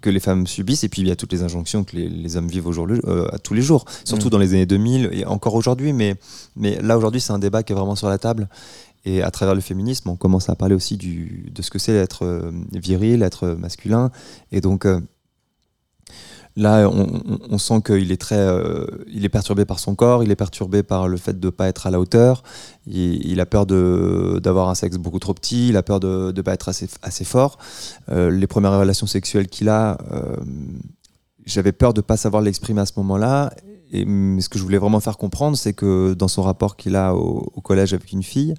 [0.00, 2.36] que les femmes subissent, et puis il y a toutes les injonctions que les, les
[2.36, 2.86] hommes vivent au jour,
[3.32, 4.30] à tous les jours, surtout mm.
[4.30, 5.92] dans les années 2000 et encore aujourd'hui.
[5.92, 6.14] Mais,
[6.54, 8.48] mais là, aujourd'hui, c'est un débat qui est vraiment sur la table.
[9.04, 11.94] Et à travers le féminisme, on commence à parler aussi du, de ce que c'est
[11.94, 14.12] être viril, être masculin.
[14.52, 14.86] Et donc,
[16.54, 20.36] Là, on, sent qu'il est très, euh, il est perturbé par son corps, il est
[20.36, 22.42] perturbé par le fait de ne pas être à la hauteur.
[22.86, 26.52] Il, a peur d'avoir un sexe beaucoup trop petit, il a peur de ne pas
[26.52, 27.56] être assez, assez fort.
[28.10, 30.36] Euh, les premières relations sexuelles qu'il a, euh,
[31.46, 33.54] j'avais peur de ne pas savoir l'exprimer à ce moment-là.
[33.90, 37.14] Et ce que je voulais vraiment faire comprendre, c'est que dans son rapport qu'il a
[37.14, 38.54] au, collège avec une fille,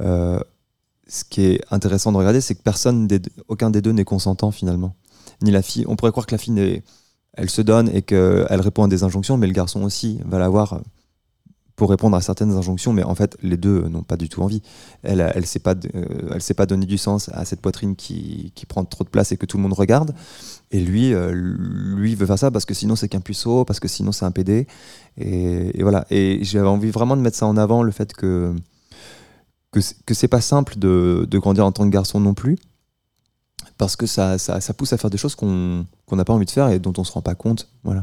[0.00, 3.08] ce qui est intéressant de regarder, c'est que personne,
[3.46, 4.94] aucun des deux n'est consentant finalement.
[5.42, 5.84] Ni la fille.
[5.88, 6.82] On pourrait croire que la fille n'est
[7.34, 10.80] elle se donne et qu'elle répond à des injonctions, mais le garçon aussi va l'avoir
[11.76, 14.62] pour répondre à certaines injonctions, mais en fait, les deux n'ont pas du tout envie.
[15.02, 18.52] Elle ne elle s'est pas, euh, s'est pas donné du sens à cette poitrine qui,
[18.54, 20.14] qui, prend trop de place et que tout le monde regarde.
[20.70, 23.88] Et lui, euh, lui veut faire ça parce que sinon c'est qu'un puceau, parce que
[23.88, 24.66] sinon c'est un PD.
[25.16, 26.06] Et, voilà.
[26.10, 28.54] Et j'avais envie vraiment de mettre ça en avant, le fait que
[29.72, 32.58] que, que c'est pas simple de, de, grandir en tant que garçon non plus
[33.78, 36.68] parce que ça, ça, pousse à faire des choses qu'on n'a pas envie de faire
[36.68, 37.68] et dont on se rend pas compte.
[37.84, 38.02] Voilà.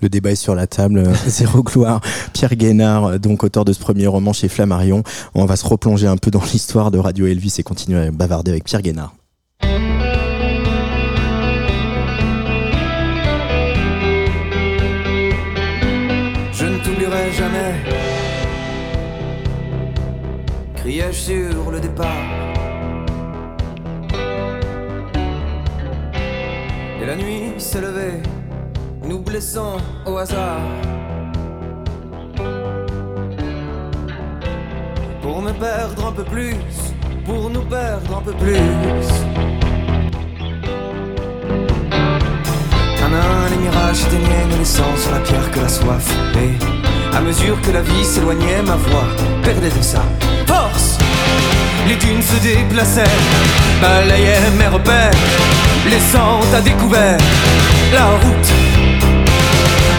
[0.00, 2.00] Le débat est sur la table, zéro gloire.
[2.32, 5.02] Pierre Guénard, donc auteur de ce premier roman chez Flammarion.
[5.34, 8.52] On va se replonger un peu dans l'histoire de Radio Elvis et continuer à bavarder
[8.52, 9.14] avec Pierre Guénard.
[16.52, 17.84] Je ne t'oublierai jamais,
[20.76, 22.45] criai-je sur le départ.
[27.06, 28.20] La nuit s'est levée,
[29.02, 30.60] nous blessant au hasard.
[35.22, 36.56] Pour me perdre un peu plus
[37.26, 38.56] pour nous perdre un peu plus.
[43.18, 46.06] Un, les mirages s'éteignaient, ne laissant sur la pierre que la soif.
[46.34, 49.06] Et à mesure que la vie s'éloignait, ma voix
[49.42, 50.02] perdait de sa
[50.46, 50.98] force.
[51.88, 53.04] Les dunes se déplaçaient,
[53.80, 55.10] balayaient mes repères,
[55.88, 57.18] laissant à découvert
[57.92, 58.52] la route.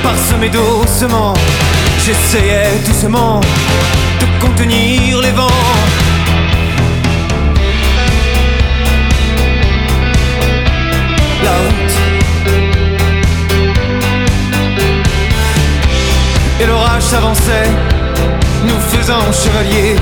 [0.04, 1.34] Parsemée doucement,
[2.06, 3.40] j'essayais doucement
[4.20, 5.48] de contenir les vents.
[11.44, 11.96] La route.
[16.60, 17.70] Et l'orage s'avançait,
[18.66, 19.96] nous faisant chevaliers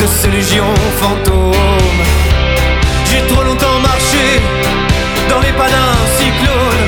[0.00, 1.52] de ces légions fantômes.
[3.04, 4.40] J'ai trop longtemps marché
[5.28, 6.84] dans les pas d'un cyclone.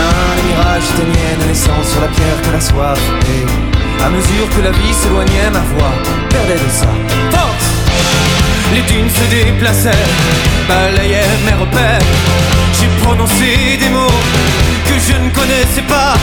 [0.00, 3.00] Un, s'éteignaient, ne laissant sur la pierre que la soif.
[3.34, 5.94] Et à mesure que la vie s'éloignait, ma voix
[6.30, 6.88] perdait de sa
[7.36, 7.68] force.
[8.74, 10.06] Les dunes se déplaçaient,
[10.68, 12.06] balayaient mes repères.
[12.78, 14.22] J'ai prononcé des mots
[14.88, 16.14] que je ne connaissais pas,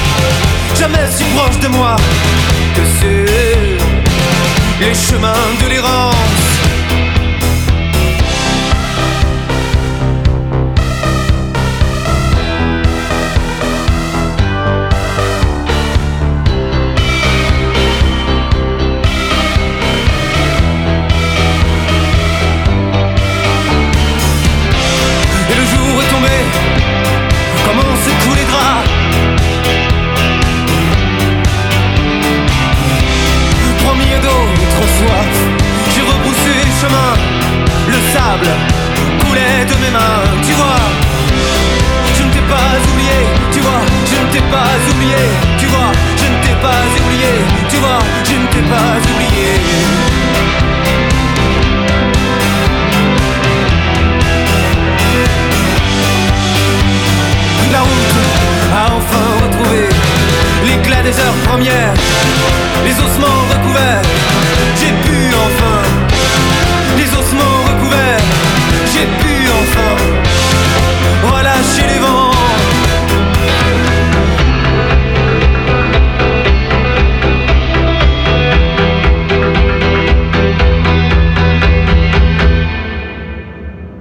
[0.80, 1.96] jamais si proche de moi
[2.76, 3.78] que sur
[4.82, 6.55] les chemins de l'errance.
[47.84, 48.35] Oublié,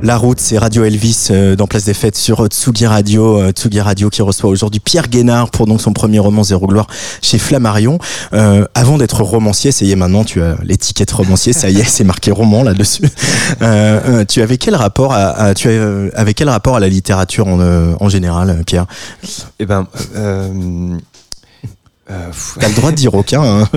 [0.06, 3.40] La route, c'est Radio Elvis euh, dans Place des Fêtes sur Tsugi Radio.
[3.40, 6.86] euh, Tsugi Radio qui reçoit aujourd'hui Pierre Guénard pour donc son premier roman Zéro Gloire
[7.22, 7.98] chez Flammarion.
[8.34, 11.84] Euh, avant d'être romancier, ça y est maintenant, tu as l'étiquette romancier, ça y est,
[11.88, 13.08] c'est marqué roman là-dessus.
[14.28, 17.58] Tu avais quel rapport à, à- tu euh, avec quel rapport à la littérature en,
[17.98, 18.84] en général, Pierre?
[19.58, 19.86] Eh ben,
[20.16, 20.98] euh,
[22.60, 23.42] T'as le droit de dire aucun.
[23.42, 23.68] hein.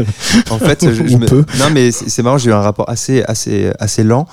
[0.50, 1.26] en fait, je, je me-
[1.58, 4.28] non mais c'est c'est marrant, j'ai eu un rapport assez assez assez lent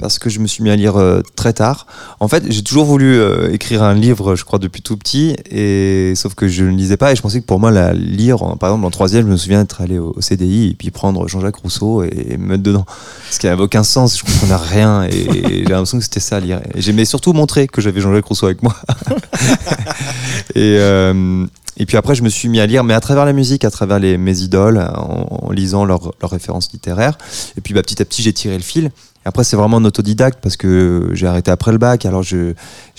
[0.00, 1.86] parce que je me suis mis à lire euh, très tard.
[2.20, 6.14] En fait, j'ai toujours voulu euh, écrire un livre, je crois depuis tout petit, et
[6.16, 8.56] sauf que je ne lisais pas et je pensais que pour moi la lire, en-
[8.56, 11.28] par exemple en troisième, je me souviens d'être allé au, au CDI et puis prendre
[11.28, 12.86] Jean-Jacques Rousseau et, et me mettre dedans,
[13.30, 14.18] ce qui n'avait aucun sens.
[14.18, 15.10] Je comprenais rien et,
[15.48, 16.60] j'ai l'impression que c'était ça lire.
[16.76, 18.74] J'aimais surtout montrer que j'avais Jean-Jacques Rousseau avec moi.
[20.54, 21.46] et euh,
[21.80, 23.70] et puis après, je me suis mis à lire, mais à travers la musique, à
[23.70, 27.16] travers les, mes idoles, en, lisant leurs références littéraires.
[27.56, 28.84] Et puis bah, petit à petit, j'ai tiré le fil.
[28.84, 28.90] Et
[29.24, 32.04] après, c'est vraiment en autodidacte parce que j'ai arrêté après le bac.
[32.04, 32.54] Alors, j'ai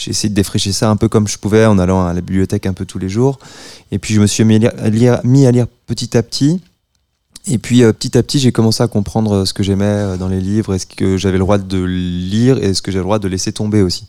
[0.07, 2.73] essayé de défricher ça un peu comme je pouvais en allant à la bibliothèque un
[2.73, 3.37] peu tous les jours.
[3.91, 6.59] Et puis, je me suis mis à lire, petit à petit.
[7.45, 10.27] Et puis, euh, petit à petit, j'ai commencé à comprendre ce que j'aimais euh, dans
[10.27, 13.05] les livres et ce que j'avais le droit de lire et ce que j'avais le
[13.05, 14.07] droit de laisser tomber aussi.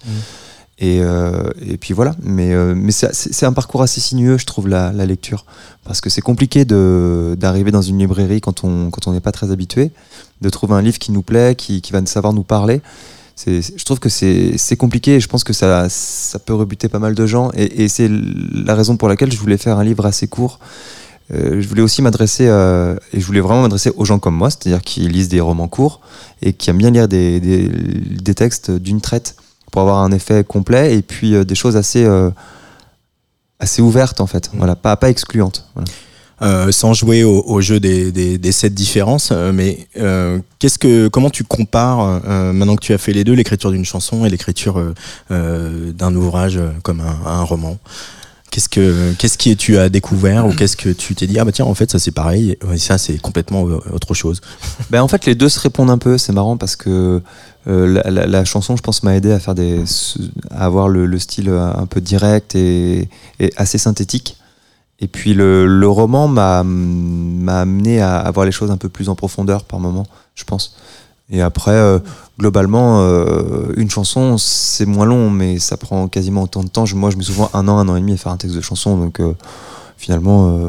[0.78, 4.68] Et, euh, et puis voilà, mais, euh, mais c'est un parcours assez sinueux, je trouve,
[4.68, 5.44] la, la lecture.
[5.85, 9.50] Parce que c'est compliqué d'arriver dans une librairie quand on quand on n'est pas très
[9.50, 9.90] habitué,
[10.40, 12.80] de trouver un livre qui nous plaît, qui, qui va savoir nous parler.
[13.46, 17.14] Je trouve que c'est compliqué et je pense que ça, ça peut rebuter pas mal
[17.14, 17.50] de gens.
[17.54, 20.61] Et, c'est la raison pour laquelle je voulais faire un livre assez court.
[21.32, 24.82] Euh, je voulais aussi m'adresser, et je voulais vraiment m'adresser aux gens comme moi, c'est-à-dire
[24.82, 26.00] qui lisent des romans courts
[26.40, 29.37] et qui aiment bien lire des, des textes d'une traite
[29.72, 32.30] pour avoir un effet complet et puis euh, des choses assez euh,
[33.58, 34.50] assez ouvertes en fait.
[34.54, 34.76] Voilà.
[34.76, 35.66] Pas pas excluantes.
[35.74, 35.90] Voilà.
[36.42, 39.87] Euh, sans jouer au, au jeu des, des, des sept différences, mais
[40.58, 42.20] qu'est-ce que, comment tu compares,
[42.52, 44.82] maintenant que tu as fait les deux, l'écriture d'une chanson et l'écriture
[45.30, 47.78] d'un ouvrage comme un, un roman?
[48.50, 51.52] Qu'est-ce que, qu'est-ce que tu as découvert ou qu'est-ce que tu t'es dit ah bah
[51.52, 54.40] tiens en fait ça c'est pareil et ça c'est complètement autre chose?
[54.90, 56.18] ben en fait les deux se répondent un peu.
[56.18, 57.22] C'est marrant parce que
[57.66, 59.85] la, la- la chanson je pense m'a aidé à faire des
[60.51, 63.09] à avoir le, le style euh, un peu direct et,
[63.40, 64.37] et assez synthétique
[65.01, 68.88] Et puis le, le roman m'a m'a amené à, à voir les choses un peu
[68.88, 70.75] plus en profondeur par moment, je pense.
[71.31, 71.98] Et après, euh,
[72.38, 76.85] globalement, euh, une chanson, c'est moins long, mais ça prend quasiment autant de temps.
[76.94, 78.61] Moi, je mets souvent un an, un an et demi à faire un texte de
[78.61, 79.33] chanson, donc euh,
[79.96, 80.40] finalement.
[80.59, 80.68] euh,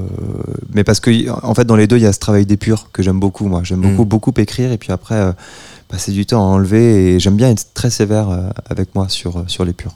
[0.74, 1.12] mais parce que,
[1.46, 3.62] en fait, dans les deux, il y a ce travail d'épure que j'aime beaucoup, moi.
[3.64, 3.90] J'aime Mm.
[3.96, 5.34] beaucoup, beaucoup écrire, et puis après, euh,
[5.94, 9.38] passer du temps à enlever, et j'aime bien être très sévère euh, avec moi sur,
[9.38, 9.94] euh, sur l'épure.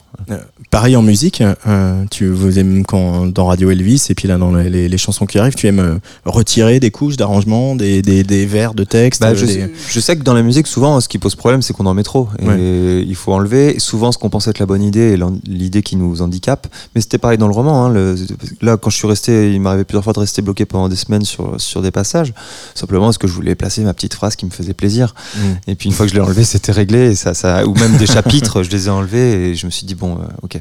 [0.70, 4.52] Pareil en musique, euh, tu vous aimes quand dans Radio Elvis et puis là dans
[4.54, 8.22] les, les- les chansons qui arrivent, tu aimes euh, retirer des couches d'arrangement, des, des,
[8.22, 9.22] des vers de texte.
[9.22, 11.62] Bah, euh, je, des- je sais que dans la musique, souvent, ce qui pose problème,
[11.62, 12.28] c'est qu'on en met trop.
[12.38, 13.04] Et Ouais.
[13.06, 13.74] il faut enlever.
[13.76, 16.66] Et souvent, ce qu'on pense être la bonne idée est l'en- l'idée qui nous handicape.
[16.94, 17.86] Mais c'était pareil dans le roman.
[17.86, 18.14] hein, le-
[18.60, 21.24] là, quand je suis resté, il m'arrivait plusieurs fois de rester bloqué pendant des semaines
[21.24, 22.32] sur, sur des passages.
[22.74, 25.14] Simplement parce que je voulais placer ma petite phrase qui me faisait plaisir?
[25.36, 25.40] Mm.
[25.68, 27.10] Et puis, une fois que je l'ai enlevé, c'était réglé.
[27.10, 29.50] Et ça, ça, ou même des chapitres, je les ai enlevés.
[29.50, 30.60] Et je me suis dit, bon, euh, ok,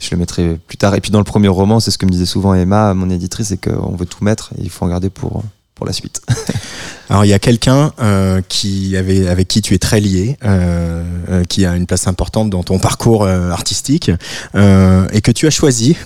[0.00, 0.94] je le mettrai plus tard.
[0.94, 3.48] Et puis, dans le premier roman, c'est ce que me disait souvent Emma, mon éditrice,
[3.48, 5.42] c'est qu'on veut tout mettre et il faut en garder pour,
[5.74, 6.20] pour la suite.
[7.10, 11.04] Alors il y a quelqu'un euh, qui avait avec qui tu es très lié, euh,
[11.28, 14.10] euh, qui a une place importante dans ton parcours artistique
[14.54, 15.96] et que tu as choisi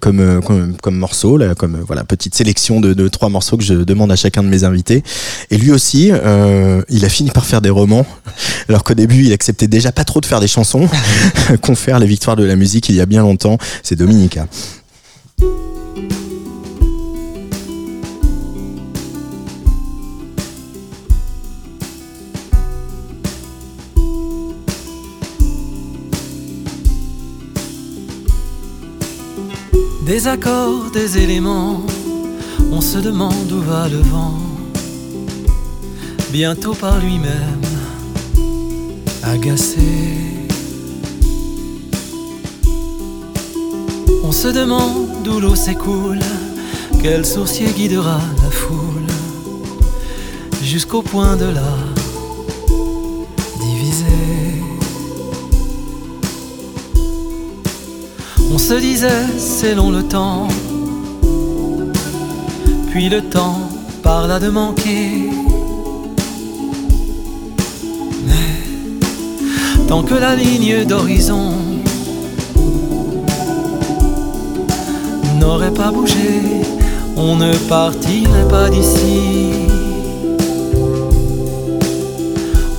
[0.00, 0.40] comme,
[0.80, 4.42] comme morceau, là, comme voilà petite sélection de, trois morceaux que je demande à chacun
[4.42, 5.02] de mes invités.
[5.50, 6.12] Et lui aussi,
[6.88, 8.06] il a fini par faire des romans,
[8.68, 10.88] alors qu'au début il acceptait déjà pas trop de faire des chansons.
[11.60, 14.46] Confère les victoires de la musique il y a bien longtemps, c'est Dominica.
[30.06, 31.82] Des accords, des éléments,
[32.70, 34.38] on se demande où va le vent.
[36.30, 37.60] Bientôt par lui-même,
[39.22, 39.78] agacé.
[44.24, 46.20] On se demande où l'eau s'écoule,
[47.02, 49.12] quel sourcier guidera la foule,
[50.62, 51.91] jusqu'au point de la
[58.54, 60.46] On se disait c'est long le temps,
[62.90, 63.58] puis le temps
[64.02, 65.30] parla de manquer.
[68.26, 71.54] Mais tant que la ligne d'horizon
[75.40, 76.42] n'aurait pas bougé,
[77.16, 79.48] on ne partirait pas d'ici.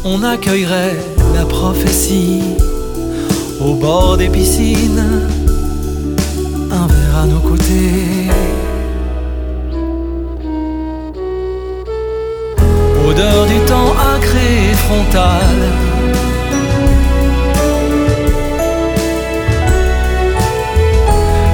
[0.05, 0.97] On accueillerait
[1.33, 2.41] la prophétie
[3.59, 5.03] au bord des piscines
[7.15, 8.29] à nos côtés.
[13.07, 15.55] Odeur du temps acré et frontal.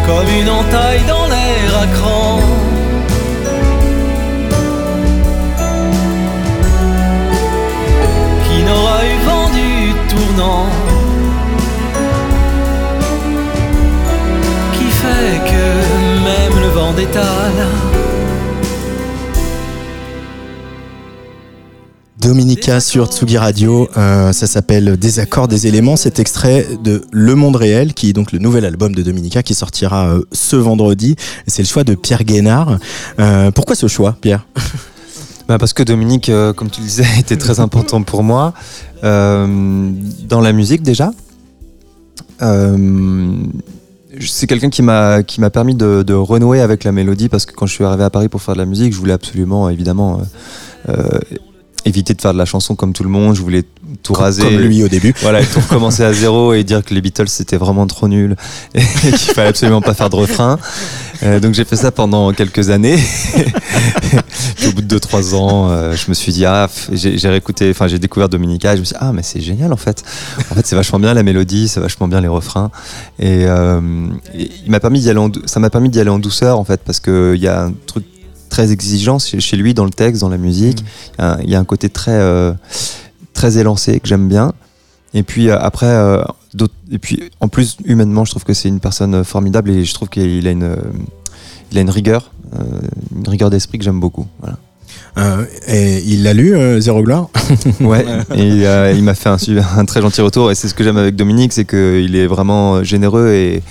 [0.08, 2.40] Comme une entaille dans l'air à cran.
[8.46, 10.89] Qui n'aura eu vent du tournant.
[22.20, 25.96] Dominica sur Tsugi Radio, euh, ça s'appelle Des accords, des éléments.
[25.96, 29.54] C'est extrait de Le Monde Réel, qui est donc le nouvel album de Dominica qui
[29.54, 31.16] sortira euh, ce vendredi.
[31.48, 32.78] C'est le choix de Pierre Guénard.
[33.20, 34.46] Euh, pourquoi ce choix, Pierre?
[35.50, 38.54] Bah parce que Dominique, euh, comme tu le disais, était très important pour moi
[39.04, 39.92] euh,
[40.28, 41.12] dans la musique déjà.
[44.22, 47.54] C'est quelqu'un qui m'a qui m'a permis de, de renouer avec la mélodie parce que
[47.54, 50.22] quand je suis arrivé à Paris pour faire de la musique, je voulais absolument évidemment
[50.90, 51.20] euh, euh,
[51.90, 53.36] éviter de faire de la chanson comme tout le monde.
[53.36, 53.64] Je voulais
[54.04, 54.44] tout raser.
[54.44, 55.14] Comme lui au début.
[55.22, 58.36] Voilà, tout recommencer à zéro et dire que les Beatles c'était vraiment trop nul
[58.74, 60.58] et qu'il fallait absolument pas faire de refrain.
[61.24, 62.98] Euh, donc j'ai fait ça pendant quelques années.
[64.56, 67.88] Puis au bout de 2-3 ans, euh, je me suis dit ah, j'ai réécouté, enfin
[67.88, 70.04] j'ai découvert Dominica et je me suis dit ah mais c'est génial en fait.
[70.52, 72.72] En fait c'est vachement bien la mélodie, c'est vachement bien les refrains
[73.20, 76.20] et, euh, et il m'a permis d'y aller, en ça m'a permis d'y aller en
[76.20, 78.06] douceur en fait parce que il y a un truc
[78.50, 80.84] très exigeant chez lui dans le texte, dans la musique.
[81.18, 82.52] Il y a un- Il y, a un côté très euh,
[83.34, 84.52] très élancé que j'aime bien.
[85.14, 86.22] Et puis euh, après, euh,
[86.92, 89.94] et puis en plus humainement, je trouve que c'est une personne euh, formidable et je
[89.94, 90.76] trouve qu'il a une,
[91.72, 92.64] il a une rigueur, euh,
[93.16, 94.28] une rigueur d'esprit que j'aime beaucoup.
[94.40, 94.58] Voilà.
[95.18, 97.30] Euh, et il l'a lu, euh, Zéro Gloire
[97.82, 98.06] Ouais.
[98.36, 100.52] et euh, il m'a fait un très gentil retour.
[100.52, 103.64] Et c'est ce que j'aime avec Dominique, c'est qu'il est vraiment généreux et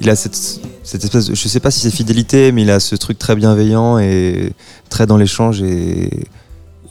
[0.00, 2.80] il a cette, cette espèce, de, je sais pas si c'est fidélité, mais il a
[2.80, 4.52] ce truc très bienveillant et
[4.90, 6.10] très dans l'échange et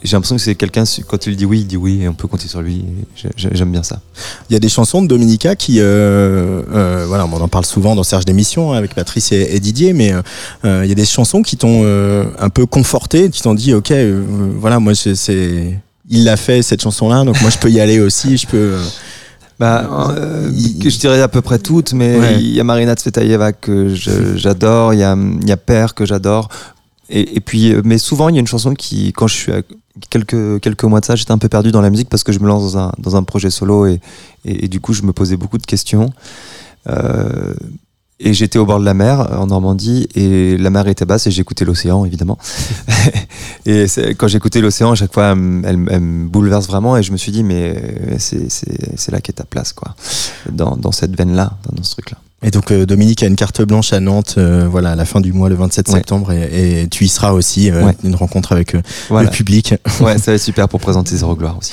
[0.04, 2.28] j'ai l'impression que c'est quelqu'un, quand lui dis oui, il dit oui et on peut
[2.28, 2.84] compter sur lui.
[3.36, 4.00] J'aime bien ça.
[4.50, 7.96] Il y a des chansons de Dominica qui, euh, euh, voilà, on en parle souvent
[7.96, 10.20] dans Serge d'émission hein, avec Patrice et, Didier, mais euh,
[10.66, 11.84] euh, il y a des chansons qui t'ont
[12.38, 13.94] un peu conforté, qui t'ont dit, ok,
[14.58, 15.80] voilà, moi c'est,
[16.10, 18.76] il l'a fait cette chanson-là, donc moi je peux y aller aussi, je peux.
[19.54, 22.34] Euh, Bah, euh, Il- que je dirais à peu près toutes, mais Ouais.
[22.40, 26.04] il y a Marina Tsvetaeva que j'adore, il y a, il y a Père que
[26.06, 26.48] j'adore.
[27.10, 29.52] Et, et puis, euh, mais souvent, il y a une chanson qui, quand je suis
[29.52, 29.60] à
[30.10, 32.38] quelques, quelques mois de ça, j'étais un peu perdu dans la musique parce que je
[32.40, 34.00] me lance dans un, dans un projet solo et,
[34.44, 36.10] et, et du coup, je me posais beaucoup de questions.
[36.88, 37.54] Euh,
[38.20, 41.26] et j'étais au bord de la mer euh, en Normandie et la mer était basse
[41.26, 42.38] et j'écoutais l'océan évidemment.
[43.66, 43.86] et
[44.16, 45.36] quand j'écoutais l'océan, à chaque fois, elle,
[45.76, 49.72] me- bouleverse vraiment et je me suis dit, mais euh, c'est- là qu'est ta place,
[49.72, 49.94] quoi.
[50.50, 52.18] Dans, dans cette veine-là, dans ce truc-là.
[52.46, 55.20] Et donc euh, Dominique a une carte blanche à Nantes, euh, voilà, à la fin
[55.22, 55.94] du mois, le 27 Ouais.
[55.94, 57.96] septembre, et, et tu y seras aussi, euh, Ouais.
[58.04, 59.30] une rencontre avec euh, Voilà.
[59.30, 59.74] le public.
[60.00, 61.72] Ouais, ça va être super pour présenter Zéro Gloire aussi.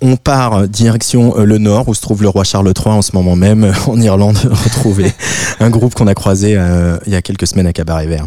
[0.00, 3.36] On part direction le nord où se trouve le roi Charles III en ce moment
[3.36, 5.12] même en Irlande retrouver
[5.60, 6.52] un groupe qu'on a croisé
[7.06, 8.26] il y a quelques semaines à Cabaret Vert.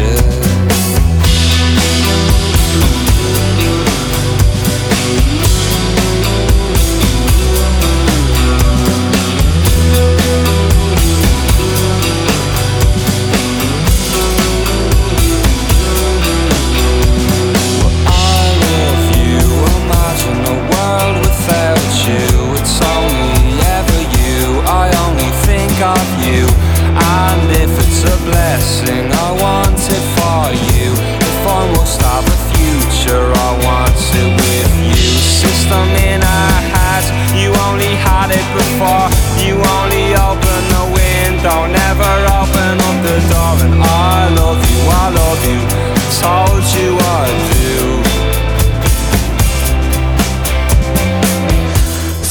[0.00, 0.39] Yeah.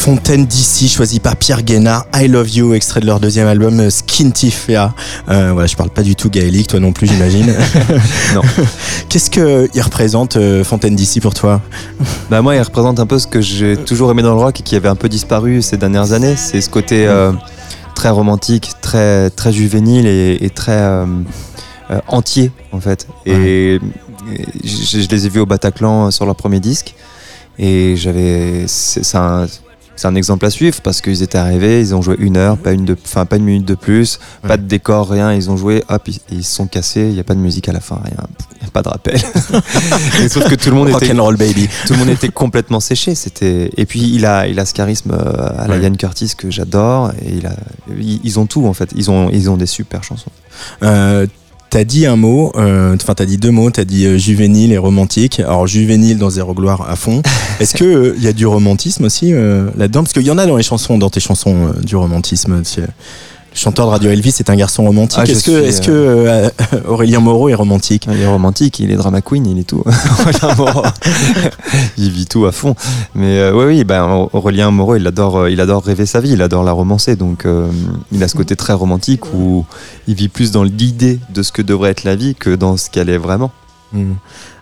[0.10, 3.90] Fontaine d'ici, choisi par Pierre Guénard, I Love You, extrait de leur deuxième album euh,
[3.92, 4.96] Skintifea.
[5.30, 7.54] Euh, voilà, je parle pas du tout gaélique, toi non plus, j'imagine.
[8.34, 8.42] Non.
[9.10, 11.62] Qu'est-ce que il représente euh, Fontaine d'ici pour toi?
[12.32, 14.64] Bah moi, il représente un peu ce que j'ai toujours aimé dans le rock et
[14.64, 16.36] qui avait un peu disparu ces dernières années.
[16.36, 17.32] C'est ce côté euh,
[17.94, 21.06] très romantique, très très juvénile et, et très euh,
[21.92, 23.06] euh, entier en fait.
[23.28, 23.80] Et, et
[24.64, 26.96] je, je les ai vus au Bataclan euh, sur leur premier disque
[27.60, 29.46] et j'avais c'est c'est un
[30.00, 32.72] c'est un exemple à suivre parce qu'ils étaient arrivés, ils ont joué une heure, pas
[32.72, 35.34] une de, enfin pas une minute de plus, pas de décor, rien.
[35.34, 37.10] Ils ont joué, hop, ils, ils se sont cassés.
[37.10, 38.16] Il y a pas de musique à la fin, rien,
[38.72, 39.20] pas de rappel.
[40.30, 41.68] Sauf que tout le monde était Rock'n'roll baby.
[41.86, 43.14] tout le monde était complètement séché.
[43.14, 45.84] C'était et puis il a il a ce charisme euh, à la Ouais.
[45.84, 47.56] Ian Curtis que j'adore et il a
[47.90, 48.92] ils, ils ont tout en fait.
[48.96, 50.32] Ils ont ils ont des super chansons.
[50.84, 51.28] Euh,
[51.70, 54.80] T'as dit un mot, euh, enfin t'as dit deux mots, t'as dit euh, juvénile et
[54.80, 55.40] romantique.
[55.40, 57.22] Alors juvénile dans Zéro Gloire à fond.
[57.60, 60.02] Est-ce que il y a du romantisme aussi euh, là-dedans?
[60.02, 62.64] Parce qu'il y en a dans les chansons, dans tes chansons, euh, du romantisme.
[62.64, 62.88] tu sais.
[63.60, 65.20] Chanteur de Radio Elvis est un garçon romantique.
[65.22, 65.44] Ah, est-ce
[65.82, 66.50] que, que euh,
[66.88, 68.08] Aurélien Moreau est romantique?
[68.10, 69.84] Il est romantique, il est drama queen, il est tout.
[70.22, 70.84] Aurélien Moreau.
[71.98, 72.74] il vit tout à fond.
[73.16, 76.32] Mais euh, oui oui ben Aurélien Moreau il adore euh, il adore rêver sa vie,
[76.32, 77.68] il adore la romancer donc euh,
[78.14, 79.66] il a ce côté très romantique où
[80.08, 82.90] il vit plus dans l'idée de ce que devrait être la vie que dans ce
[82.90, 83.52] qu'elle est vraiment.
[83.92, 84.14] Hmm.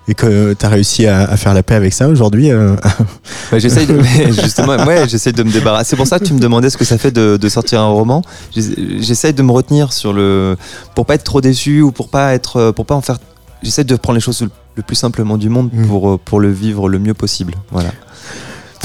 [0.10, 2.76] Et que t'as réussi à, à faire la paix avec ça aujourd'hui euh,
[3.58, 4.00] j'essaye de,
[4.42, 5.90] justement, ouais, j'essaye de me débarrasser.
[5.92, 7.88] C'est pour ça que tu me demandais ce que ça fait de, de sortir un
[7.90, 8.22] roman.
[8.56, 10.56] J'essa- J'essaye de me retenir sur le,
[10.96, 13.18] pour pas être trop déçu ou pour pas être, pour pas en faire.
[13.64, 15.88] J'essaye de prendre les choses le, le plus simplement du monde Mm.
[15.88, 17.56] pour, euh, pour le vivre le mieux possible.
[17.72, 17.90] Voilà.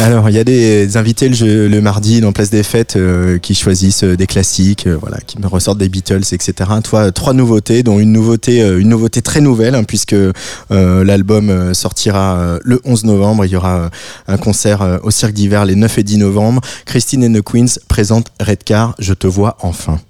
[0.03, 4.03] Alors, il y a des invités le, mardi dans Place des Fêtes euh, qui choisissent
[4.03, 6.71] euh, des classiques, euh, voilà, qui me ressortent des Beatles, etc.
[6.83, 10.17] Toi, trois nouveautés, dont une nouveauté, très nouvelle, hein, puisque
[10.71, 13.45] l'album sortira le 11 novembre.
[13.45, 13.91] Il y aura
[14.27, 16.63] un concert au Cirque d'hiver les 9 et 10 novembre.
[16.85, 20.01] Christine and the Queens présente Redcar, Je te vois enfin.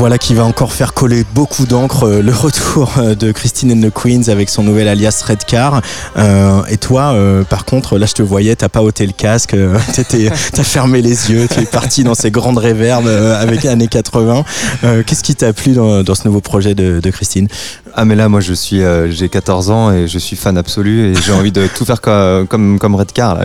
[0.00, 3.86] Voilà qui va encore faire coller beaucoup d'encre euh, le retour euh, de Christine and
[3.86, 5.82] the Queens avec son nouvel alias Redcar.
[6.16, 7.14] Euh, et toi,
[7.50, 9.54] par contre, là je te voyais, t'as pas ôté le casque,
[10.54, 14.42] t'as fermé les yeux, tu es parti dans ces grandes réverbes avec années 80.
[14.84, 17.48] Euh, Qu'est-ce qui t'a plu dans, ce nouveau projet de, Christine?
[17.94, 18.80] Ah mais là moi je suis
[19.10, 22.46] j'ai 14 ans et je suis fan absolu et j'ai envie de tout faire co-
[22.48, 23.40] comme comme Redcar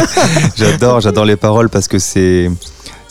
[0.56, 2.50] j'adore j'adore les paroles parce que c'est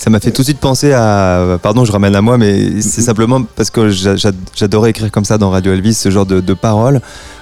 [0.03, 3.01] ça m'a fait tout de suite penser à pardon je ramène à moi mais c'est
[3.03, 6.39] simplement parce que j'a- j'a- j'adorais écrire comme ça dans Radio Elvis ce genre de,
[6.39, 7.01] de paroles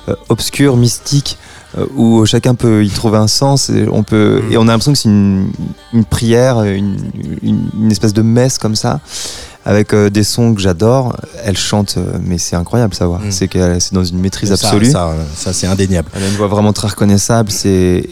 [0.09, 1.37] euh, obscures mystiques
[1.77, 4.91] euh, où chacun peut y trouver un sens et on peut et on a l'impression
[4.91, 5.51] que c'est une,
[5.93, 6.97] une prière une,
[7.41, 8.99] une- une espèce de messe comme ça
[9.65, 11.15] avec euh, des sons que j'adore.
[11.43, 13.19] Elle chante, mais c'est incroyable à voir.
[13.19, 13.29] Mm.
[13.31, 14.89] C'est qu'elle c'est dans une maîtrise Ça, absolue.
[14.89, 16.09] Ça, ça, c'est indéniable.
[16.15, 17.51] Elle a une voix vraiment très reconnaissable.
[17.51, 18.07] C'est,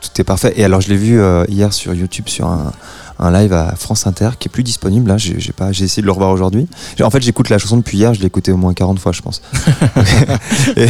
[0.00, 0.52] tout est parfait.
[0.56, 2.72] Et alors, je l'ai vu euh, hier sur YouTube sur un,
[3.22, 5.08] un live à France Inter qui est plus disponible.
[5.08, 6.66] Là, j'ai, j'ai pas, j'ai essayé de le revoir aujourd'hui.
[7.02, 8.12] En fait, j'écoute la chanson depuis hier.
[8.14, 9.40] Je l'ai écoutée au moins 40 fois, je pense.
[10.76, 10.88] et,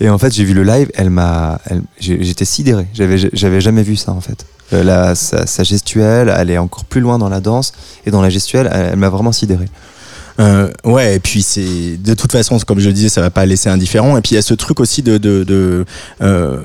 [0.00, 0.88] et en fait, j'ai vu le live.
[0.94, 2.86] Elle m'a, elle- j'étais sidéré.
[2.94, 4.46] J'avais, j'avais jamais vu ça en fait.
[4.72, 7.72] Euh, la- sa, sa gestuelle, elle est encore plus loin dans la danse
[8.06, 9.66] et dans la gestuelle, elle, elle m'a vraiment sidéré.
[10.40, 13.44] Euh, ouais, et puis c'est de toute façon, comme je le disais, ça va pas
[13.44, 14.16] laisser indifférent.
[14.16, 15.84] Et puis il y a ce truc aussi de, de, de
[16.22, 16.60] euh,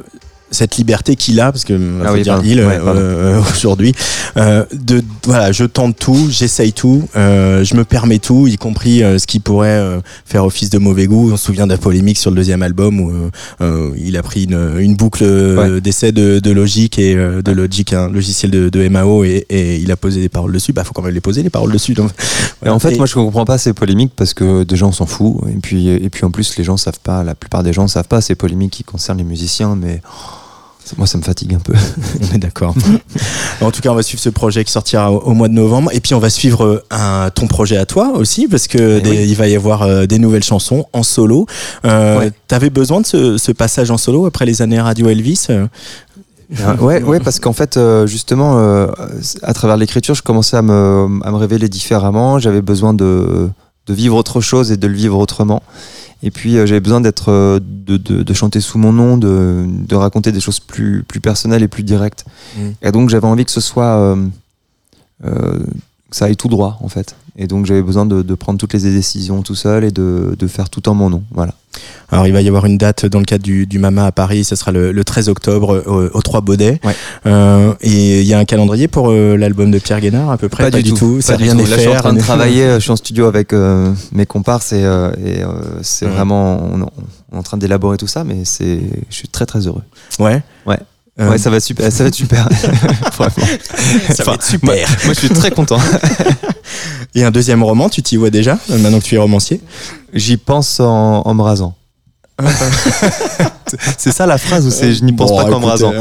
[0.53, 2.47] cette liberté qu'il a, parce que Ah va oui, dire pardon.
[2.49, 2.99] il Ouais, pardon.
[3.01, 3.93] euh, aujourd'hui,
[4.37, 9.03] euh, de voilà, je tente tout, j'essaye tout, euh, je me permets tout, y compris
[9.03, 11.31] euh, ce qui pourrait euh, faire office de mauvais goût.
[11.33, 13.29] On se souvient de la polémique sur le deuxième album où euh,
[13.61, 15.81] euh, il a pris une, une boucle euh, Ouais.
[15.81, 19.75] d'essai de, de Logic et euh, de Logic, un logiciel de, de MAO, et, et
[19.77, 20.71] il a posé des paroles dessus.
[20.73, 21.93] Bah, faut quand même les poser les paroles dessus.
[21.93, 22.11] Donc,
[22.65, 25.37] en fait, Et- moi, je comprends pas ces polémiques parce que déjà, on s'en fout.
[25.49, 28.07] Et puis, et puis, en plus, les gens savent pas, la plupart des gens savent
[28.07, 30.09] pas ces polémiques qui concernent les musiciens, mais oh,
[30.97, 31.73] moi, ça me fatigue un peu.
[32.31, 32.75] On est d'accord.
[33.61, 35.89] en tout cas, on va suivre ce projet qui sortira au, au mois de novembre.
[35.93, 39.01] Et puis, on va suivre euh, un, ton projet à toi aussi, parce que Eh
[39.01, 39.25] des- oui.
[39.29, 41.45] il va y avoir euh, des nouvelles chansons en solo.
[41.85, 42.31] Euh, Ouais.
[42.47, 45.65] T'avais besoin de ce, ce passage en solo après les années Radio Elvis euh
[46.79, 48.87] ouais, ouais, parce qu'en fait, justement,
[49.41, 52.37] à travers l'écriture, je commençais à me, à me révéler différemment.
[52.39, 53.49] J'avais besoin de,
[53.87, 55.61] de vivre autre chose et de le vivre autrement.
[56.21, 59.65] Et puis, euh, j'avais besoin d'être, euh, de, de, de chanter sous mon nom, de,
[59.67, 62.23] de raconter des choses plus, plus personnelles et plus directes.
[62.55, 62.61] Mm.
[62.81, 64.15] Et donc, j'avais envie que ce soit, euh,
[65.25, 65.59] euh,
[66.09, 67.15] que ça aille tout droit en fait.
[67.35, 70.47] Et donc j'avais besoin de, de prendre toutes les décisions tout seul et de, de
[70.47, 71.23] faire tout en mon nom.
[71.31, 71.53] Voilà.
[72.11, 74.43] Alors, il va y avoir une date dans le cadre du, du Mama à Paris,
[74.43, 76.79] ce sera le, le 13 octobre euh, au, au 3 Baudets.
[76.83, 76.93] Ouais.
[77.25, 80.47] Euh, et il y a un calendrier pour euh, l'album de Pierre Guénard à peu
[80.49, 80.69] près?
[80.69, 81.19] Pas, du tout.
[81.21, 81.57] ça Pas du rien tout.
[81.63, 82.75] n'est Là, je suis en fait, train de travailler.
[82.75, 85.47] Je suis en studio avec euh, mes comparses et, euh, et, euh,
[85.81, 86.11] c'est Ouais.
[86.11, 88.79] vraiment on, on est en train d'élaborer tout ça, mais c'est
[89.09, 89.81] je suis très très heureux.
[90.19, 90.43] Ouais.
[90.67, 90.77] Ouais.
[91.19, 92.49] Euh, Ouais, ça va super, ça va être super.
[93.17, 93.47] Vraiment.
[94.13, 94.69] ça va être super.
[94.73, 95.79] Moi, moi, je suis très content.
[97.15, 99.61] Et un deuxième roman, tu t'y vois déjà, euh, maintenant que tu es romancier?
[100.13, 101.75] J'y pense en, en me rasant.
[103.97, 105.93] c'est ça la phrase ou c'est je n'y pense Bon, pas qu'en me écoute, rasant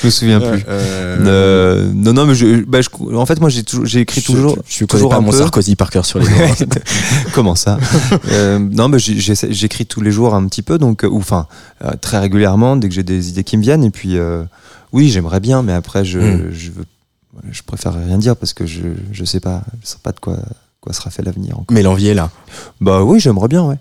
[0.00, 0.64] Je me souviens plus.
[0.68, 4.56] euh, Euh, non, non, mais je, bah, je- en fait, moi, j'ai écrit je- toujours,
[4.68, 5.38] Je, je toujours pas un mon peu.
[5.38, 6.66] Sarkozy par cœur sur les doigts.
[7.34, 7.78] Comment ça
[8.30, 11.46] Euh, Non, mais j'écris tous les jours un petit peu, donc, ou enfin,
[12.00, 13.84] très régulièrement, dès que j'ai des idées qui me viennent.
[13.84, 14.44] Et puis, euh,
[14.92, 16.50] oui, j'aimerais bien, mais après, je, Mm.
[16.52, 16.84] je, veux,
[17.50, 18.82] je préfère rien dire parce que je,
[19.12, 20.36] je sais pas, je sais pas de quoi,
[20.80, 21.54] quoi sera fait l'avenir.
[21.54, 21.66] encore.
[21.74, 22.30] Mais l'envie est là.
[22.80, 23.76] Bah oui, j'aimerais bien, ouais.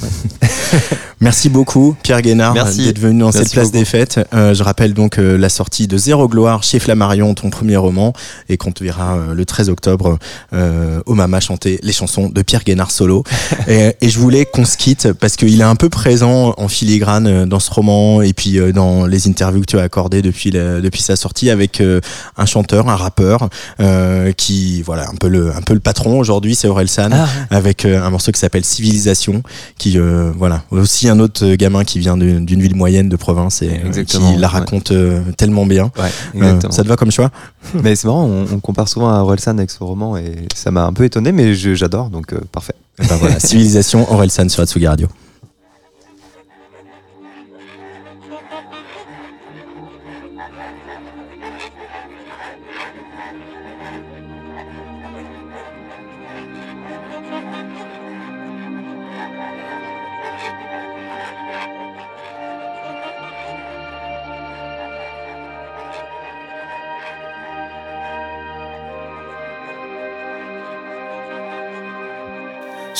[1.20, 2.52] Merci beaucoup Pierre Guénard
[2.84, 3.78] d'être venu dans Merci cette place beaucoup.
[3.78, 4.20] des fêtes.
[4.34, 8.12] Euh, je rappelle donc euh, la sortie de Zéro Gloire chez Flammarion, ton premier roman,
[8.48, 10.18] et qu'on te verra euh, le 13 octobre
[10.52, 13.24] euh, au Mama chanter les chansons de Pierre Guénard solo.
[13.68, 17.26] et, et je voulais qu'on se quitte parce qu'il est un peu présent en filigrane
[17.26, 20.50] euh, dans ce roman et puis euh, dans les interviews que tu as accordées depuis,
[20.50, 22.00] la- depuis sa sortie avec euh,
[22.36, 23.48] un chanteur, un rappeur
[23.80, 27.28] euh, qui voilà un peu le un peu le patron aujourd'hui, c'est Aurel San Ah,
[27.50, 29.42] avec euh, un morceau qui s'appelle Civilisation,
[29.78, 33.80] qui euh, voilà aussi un autre gamin qui vient d'une ville moyenne de province et
[33.84, 34.46] euh, qui la ouais.
[34.46, 35.90] raconte euh, tellement bien.
[36.70, 37.30] ça te va comme choix?
[37.82, 40.84] Mais c'est marrant, on, on compare souvent à Orelsan avec ce roman et ça m'a
[40.84, 42.74] un peu étonné, mais j'adore, donc parfait.
[42.98, 45.08] Ben voilà, Civilisation, Aurel San sur Atsugi Radio.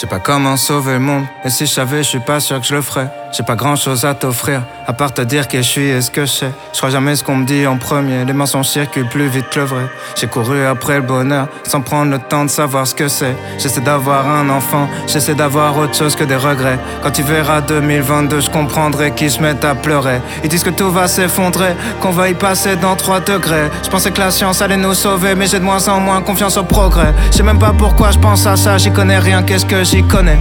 [0.05, 2.67] Sais pas comment sauver le monde, et si je savais, je suis pas sûr que
[2.67, 3.11] je le ferais.
[3.37, 6.09] J'ai pas grand chose à t'offrir, à part te dire que je suis et ce
[6.09, 6.53] que je sais.
[6.73, 9.59] Je crois jamais ce qu'on me dit en premier, les mensonges circulent plus vite que
[9.59, 9.87] le vrai.
[10.15, 13.35] J'ai couru après le bonheur, sans prendre le temps de savoir ce que c'est.
[13.59, 16.79] J'essaie d'avoir un enfant, j'essaie d'avoir autre chose que des regrets.
[17.03, 20.21] Quand tu verras 2022, je comprendrai qu'ils se à pleurer.
[20.45, 23.69] Ils disent que tout va s'effondrer, qu'on va y passer dans 3 degrés.
[23.83, 26.57] Je pensais que la science allait nous sauver, mais j'ai de moins en moins confiance
[26.57, 27.13] au progrès.
[27.33, 30.05] Je sais même pas pourquoi je pense à ça, j'y connais rien, qu'est-ce que j'y
[30.05, 30.39] connais?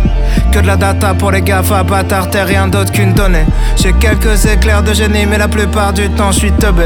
[0.52, 3.46] Que de la data pour les GAFA, bâtard, t'es rien qu'une donnée.
[3.76, 6.84] J'ai quelques éclairs de génie, mais la plupart du temps je suis teubé.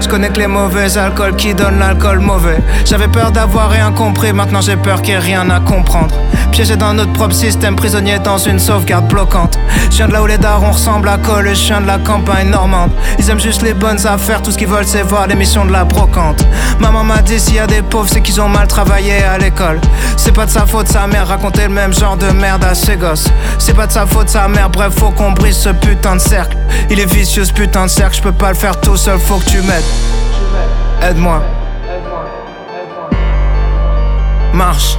[0.00, 2.58] Je connais que les mauvais alcools qui donnent l'alcool mauvais.
[2.84, 6.14] J'avais peur d'avoir rien compris, maintenant j'ai peur qu'il y ait rien à comprendre.
[6.50, 9.58] Piégé dans notre propre système, prisonnier dans une sauvegarde bloquante.
[9.90, 12.50] Je viens de là où les darons ressemblent à Cole, je viens de la campagne
[12.50, 12.90] normande.
[13.18, 15.84] Ils aiment juste les bonnes affaires, tout ce qu'ils veulent c'est voir l'émission de la
[15.84, 16.44] brocante.
[16.80, 19.80] Maman m'a dit s'il y a des pauvres, c'est qu'ils ont mal travaillé à l'école.
[20.16, 22.96] C'est pas de sa faute, sa mère racontait le même genre de merde à ses
[22.96, 23.28] gosses.
[23.58, 26.56] C'est pas de sa faute, sa mère, bref, faut qu'on brise ce putain de cercle.
[26.90, 29.38] Il est vicieux ce putain de cercle, je peux pas le faire tout seul, faut
[29.38, 29.84] que tu m'aides.
[31.02, 31.42] Aide-moi.
[34.52, 34.98] Marche.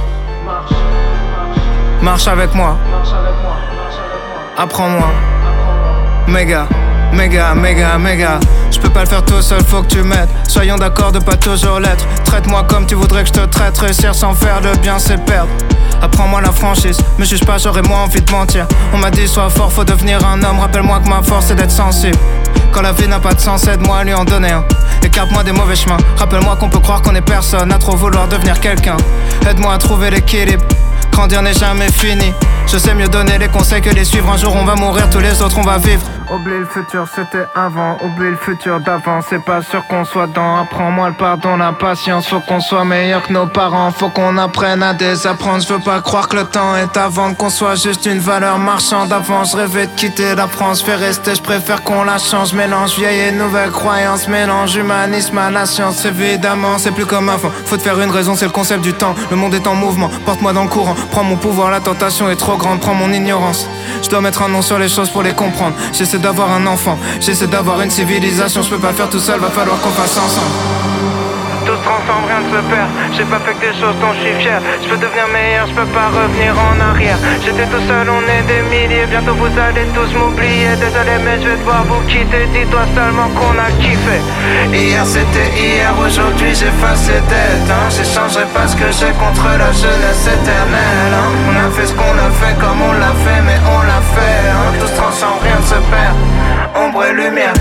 [2.02, 2.78] Marche avec moi.
[4.56, 5.10] Apprends-moi.
[6.28, 6.66] Méga,
[7.12, 8.40] méga, méga, méga.
[8.70, 10.28] Je peux pas le faire tout seul, faut que tu m'aides.
[10.48, 12.06] Soyons d'accord de pas toujours l'être.
[12.24, 13.76] Traite-moi comme tu voudrais que je te traite.
[13.78, 15.50] Réussir sans faire le bien, c'est perdre.
[16.02, 18.66] Apprends-moi la franchise, me juge pas, j'aurais moins envie de mentir.
[18.92, 20.58] On m'a dit sois fort, faut devenir un homme.
[20.60, 22.16] Rappelle-moi que ma force c'est d'être sensible.
[22.72, 24.64] Quand la vie n'a pas de sens, aide-moi à lui en donner un.
[25.02, 25.96] Écarte-moi des mauvais chemins.
[26.16, 28.96] Rappelle-moi qu'on peut croire qu'on est personne à trop vouloir devenir quelqu'un.
[29.48, 30.64] Aide-moi à trouver l'équilibre.
[31.10, 32.32] Grandir n'est jamais fini.
[32.66, 34.30] Je sais mieux donner les conseils que les suivre.
[34.30, 36.02] Un jour on va mourir, tous les autres on va vivre.
[36.32, 37.96] Oublie le futur, c'était avant.
[38.04, 39.20] Oublie le futur d'avant.
[39.20, 40.58] C'est pas sûr qu'on soit dans.
[40.58, 42.28] Apprends-moi le pardon, la patience.
[42.28, 43.90] Faut qu'on soit meilleur que nos parents.
[43.90, 45.60] Faut qu'on apprenne à désapprendre.
[45.60, 47.34] Je veux pas croire que le temps est avant.
[47.34, 49.12] Qu'on soit juste une valeur marchande.
[49.12, 50.84] Avant, je rêvais de quitter la France.
[50.84, 52.52] Fais rester, je préfère qu'on la change.
[52.52, 54.28] Mélange vieille et nouvelle croyance.
[54.28, 56.04] Mélange humanisme à la science.
[56.04, 57.50] Évidemment, c'est plus comme avant.
[57.66, 59.16] Faut te faire une raison, c'est le concept du temps.
[59.32, 60.08] Le monde est en mouvement.
[60.24, 60.94] Porte-moi dans le courant.
[61.10, 62.78] Prends mon pouvoir, la tentation est trop grande.
[62.78, 63.68] Prends mon ignorance.
[64.00, 65.74] Je dois mettre un nom sur les choses pour les comprendre.
[65.92, 66.98] J'essaie d'avoir un enfant.
[67.20, 68.62] J'essaie d'avoir une civilisation.
[68.62, 70.99] Je peux pas faire tout seul, va falloir qu'on fasse ensemble.
[71.82, 72.88] Transforme, rien ne se perd.
[73.12, 74.60] J'ai pas fait que des choses dont je suis fier.
[74.82, 77.18] Je peux devenir meilleur, je peux pas revenir en arrière.
[77.44, 79.06] J'étais tout seul, on est des milliers.
[79.06, 80.76] Bientôt vous allez tous m'oublier.
[80.76, 82.46] Désolé, mais je vais devoir vous quitter.
[82.52, 84.18] Dis-toi seulement qu'on a kiffé.
[84.72, 87.68] Hier c'était hier, aujourd'hui j'efface les dettes.
[87.70, 87.88] Hein.
[87.90, 91.12] J'échangerai pas ce que j'ai contre la jeunesse éternelle.
[91.14, 91.30] hein.
[91.48, 94.38] On a fait ce qu'on a fait comme on l'a fait, mais on l'a fait.
[94.50, 94.72] Hein.
[94.80, 96.16] Tout se rien ne se perd.
[96.74, 97.52] Ombre et lumière.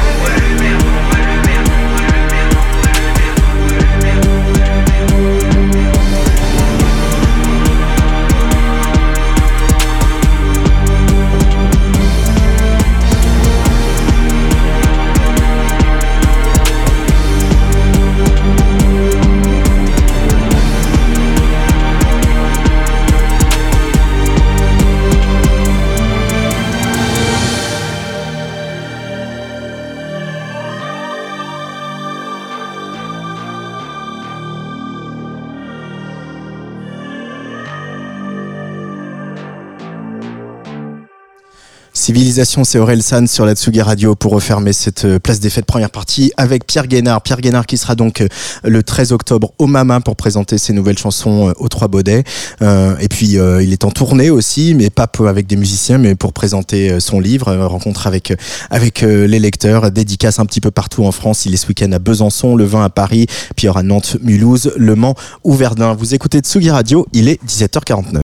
[42.00, 45.66] Civilisation, c'est Aurel San sur la Tsugi Radio pour refermer cette euh, place des fêtes
[45.66, 47.22] première partie avec Pierre Guénard.
[47.22, 48.30] Pierre Guénard qui sera donc euh,
[48.64, 52.24] le 13 octobre au Mama pour présenter ses nouvelles chansons euh, aux Trois Baudets.
[52.62, 56.16] Euh, et puis euh, il est en tournée aussi, mais pas avec des musiciens, mais
[56.16, 58.34] pour présenter son livre, rencontre avec
[58.70, 61.46] avec les lecteurs, dédicace un petit peu partout en France.
[61.46, 63.26] Il est ce week-end à Besançon, le 20 à Paris,
[63.58, 65.96] puis il y aura Nantes, Mulhouse, Le Mans ou Verdun.
[65.96, 68.14] Vous écoutez Tsugi Radio, il est 17h49.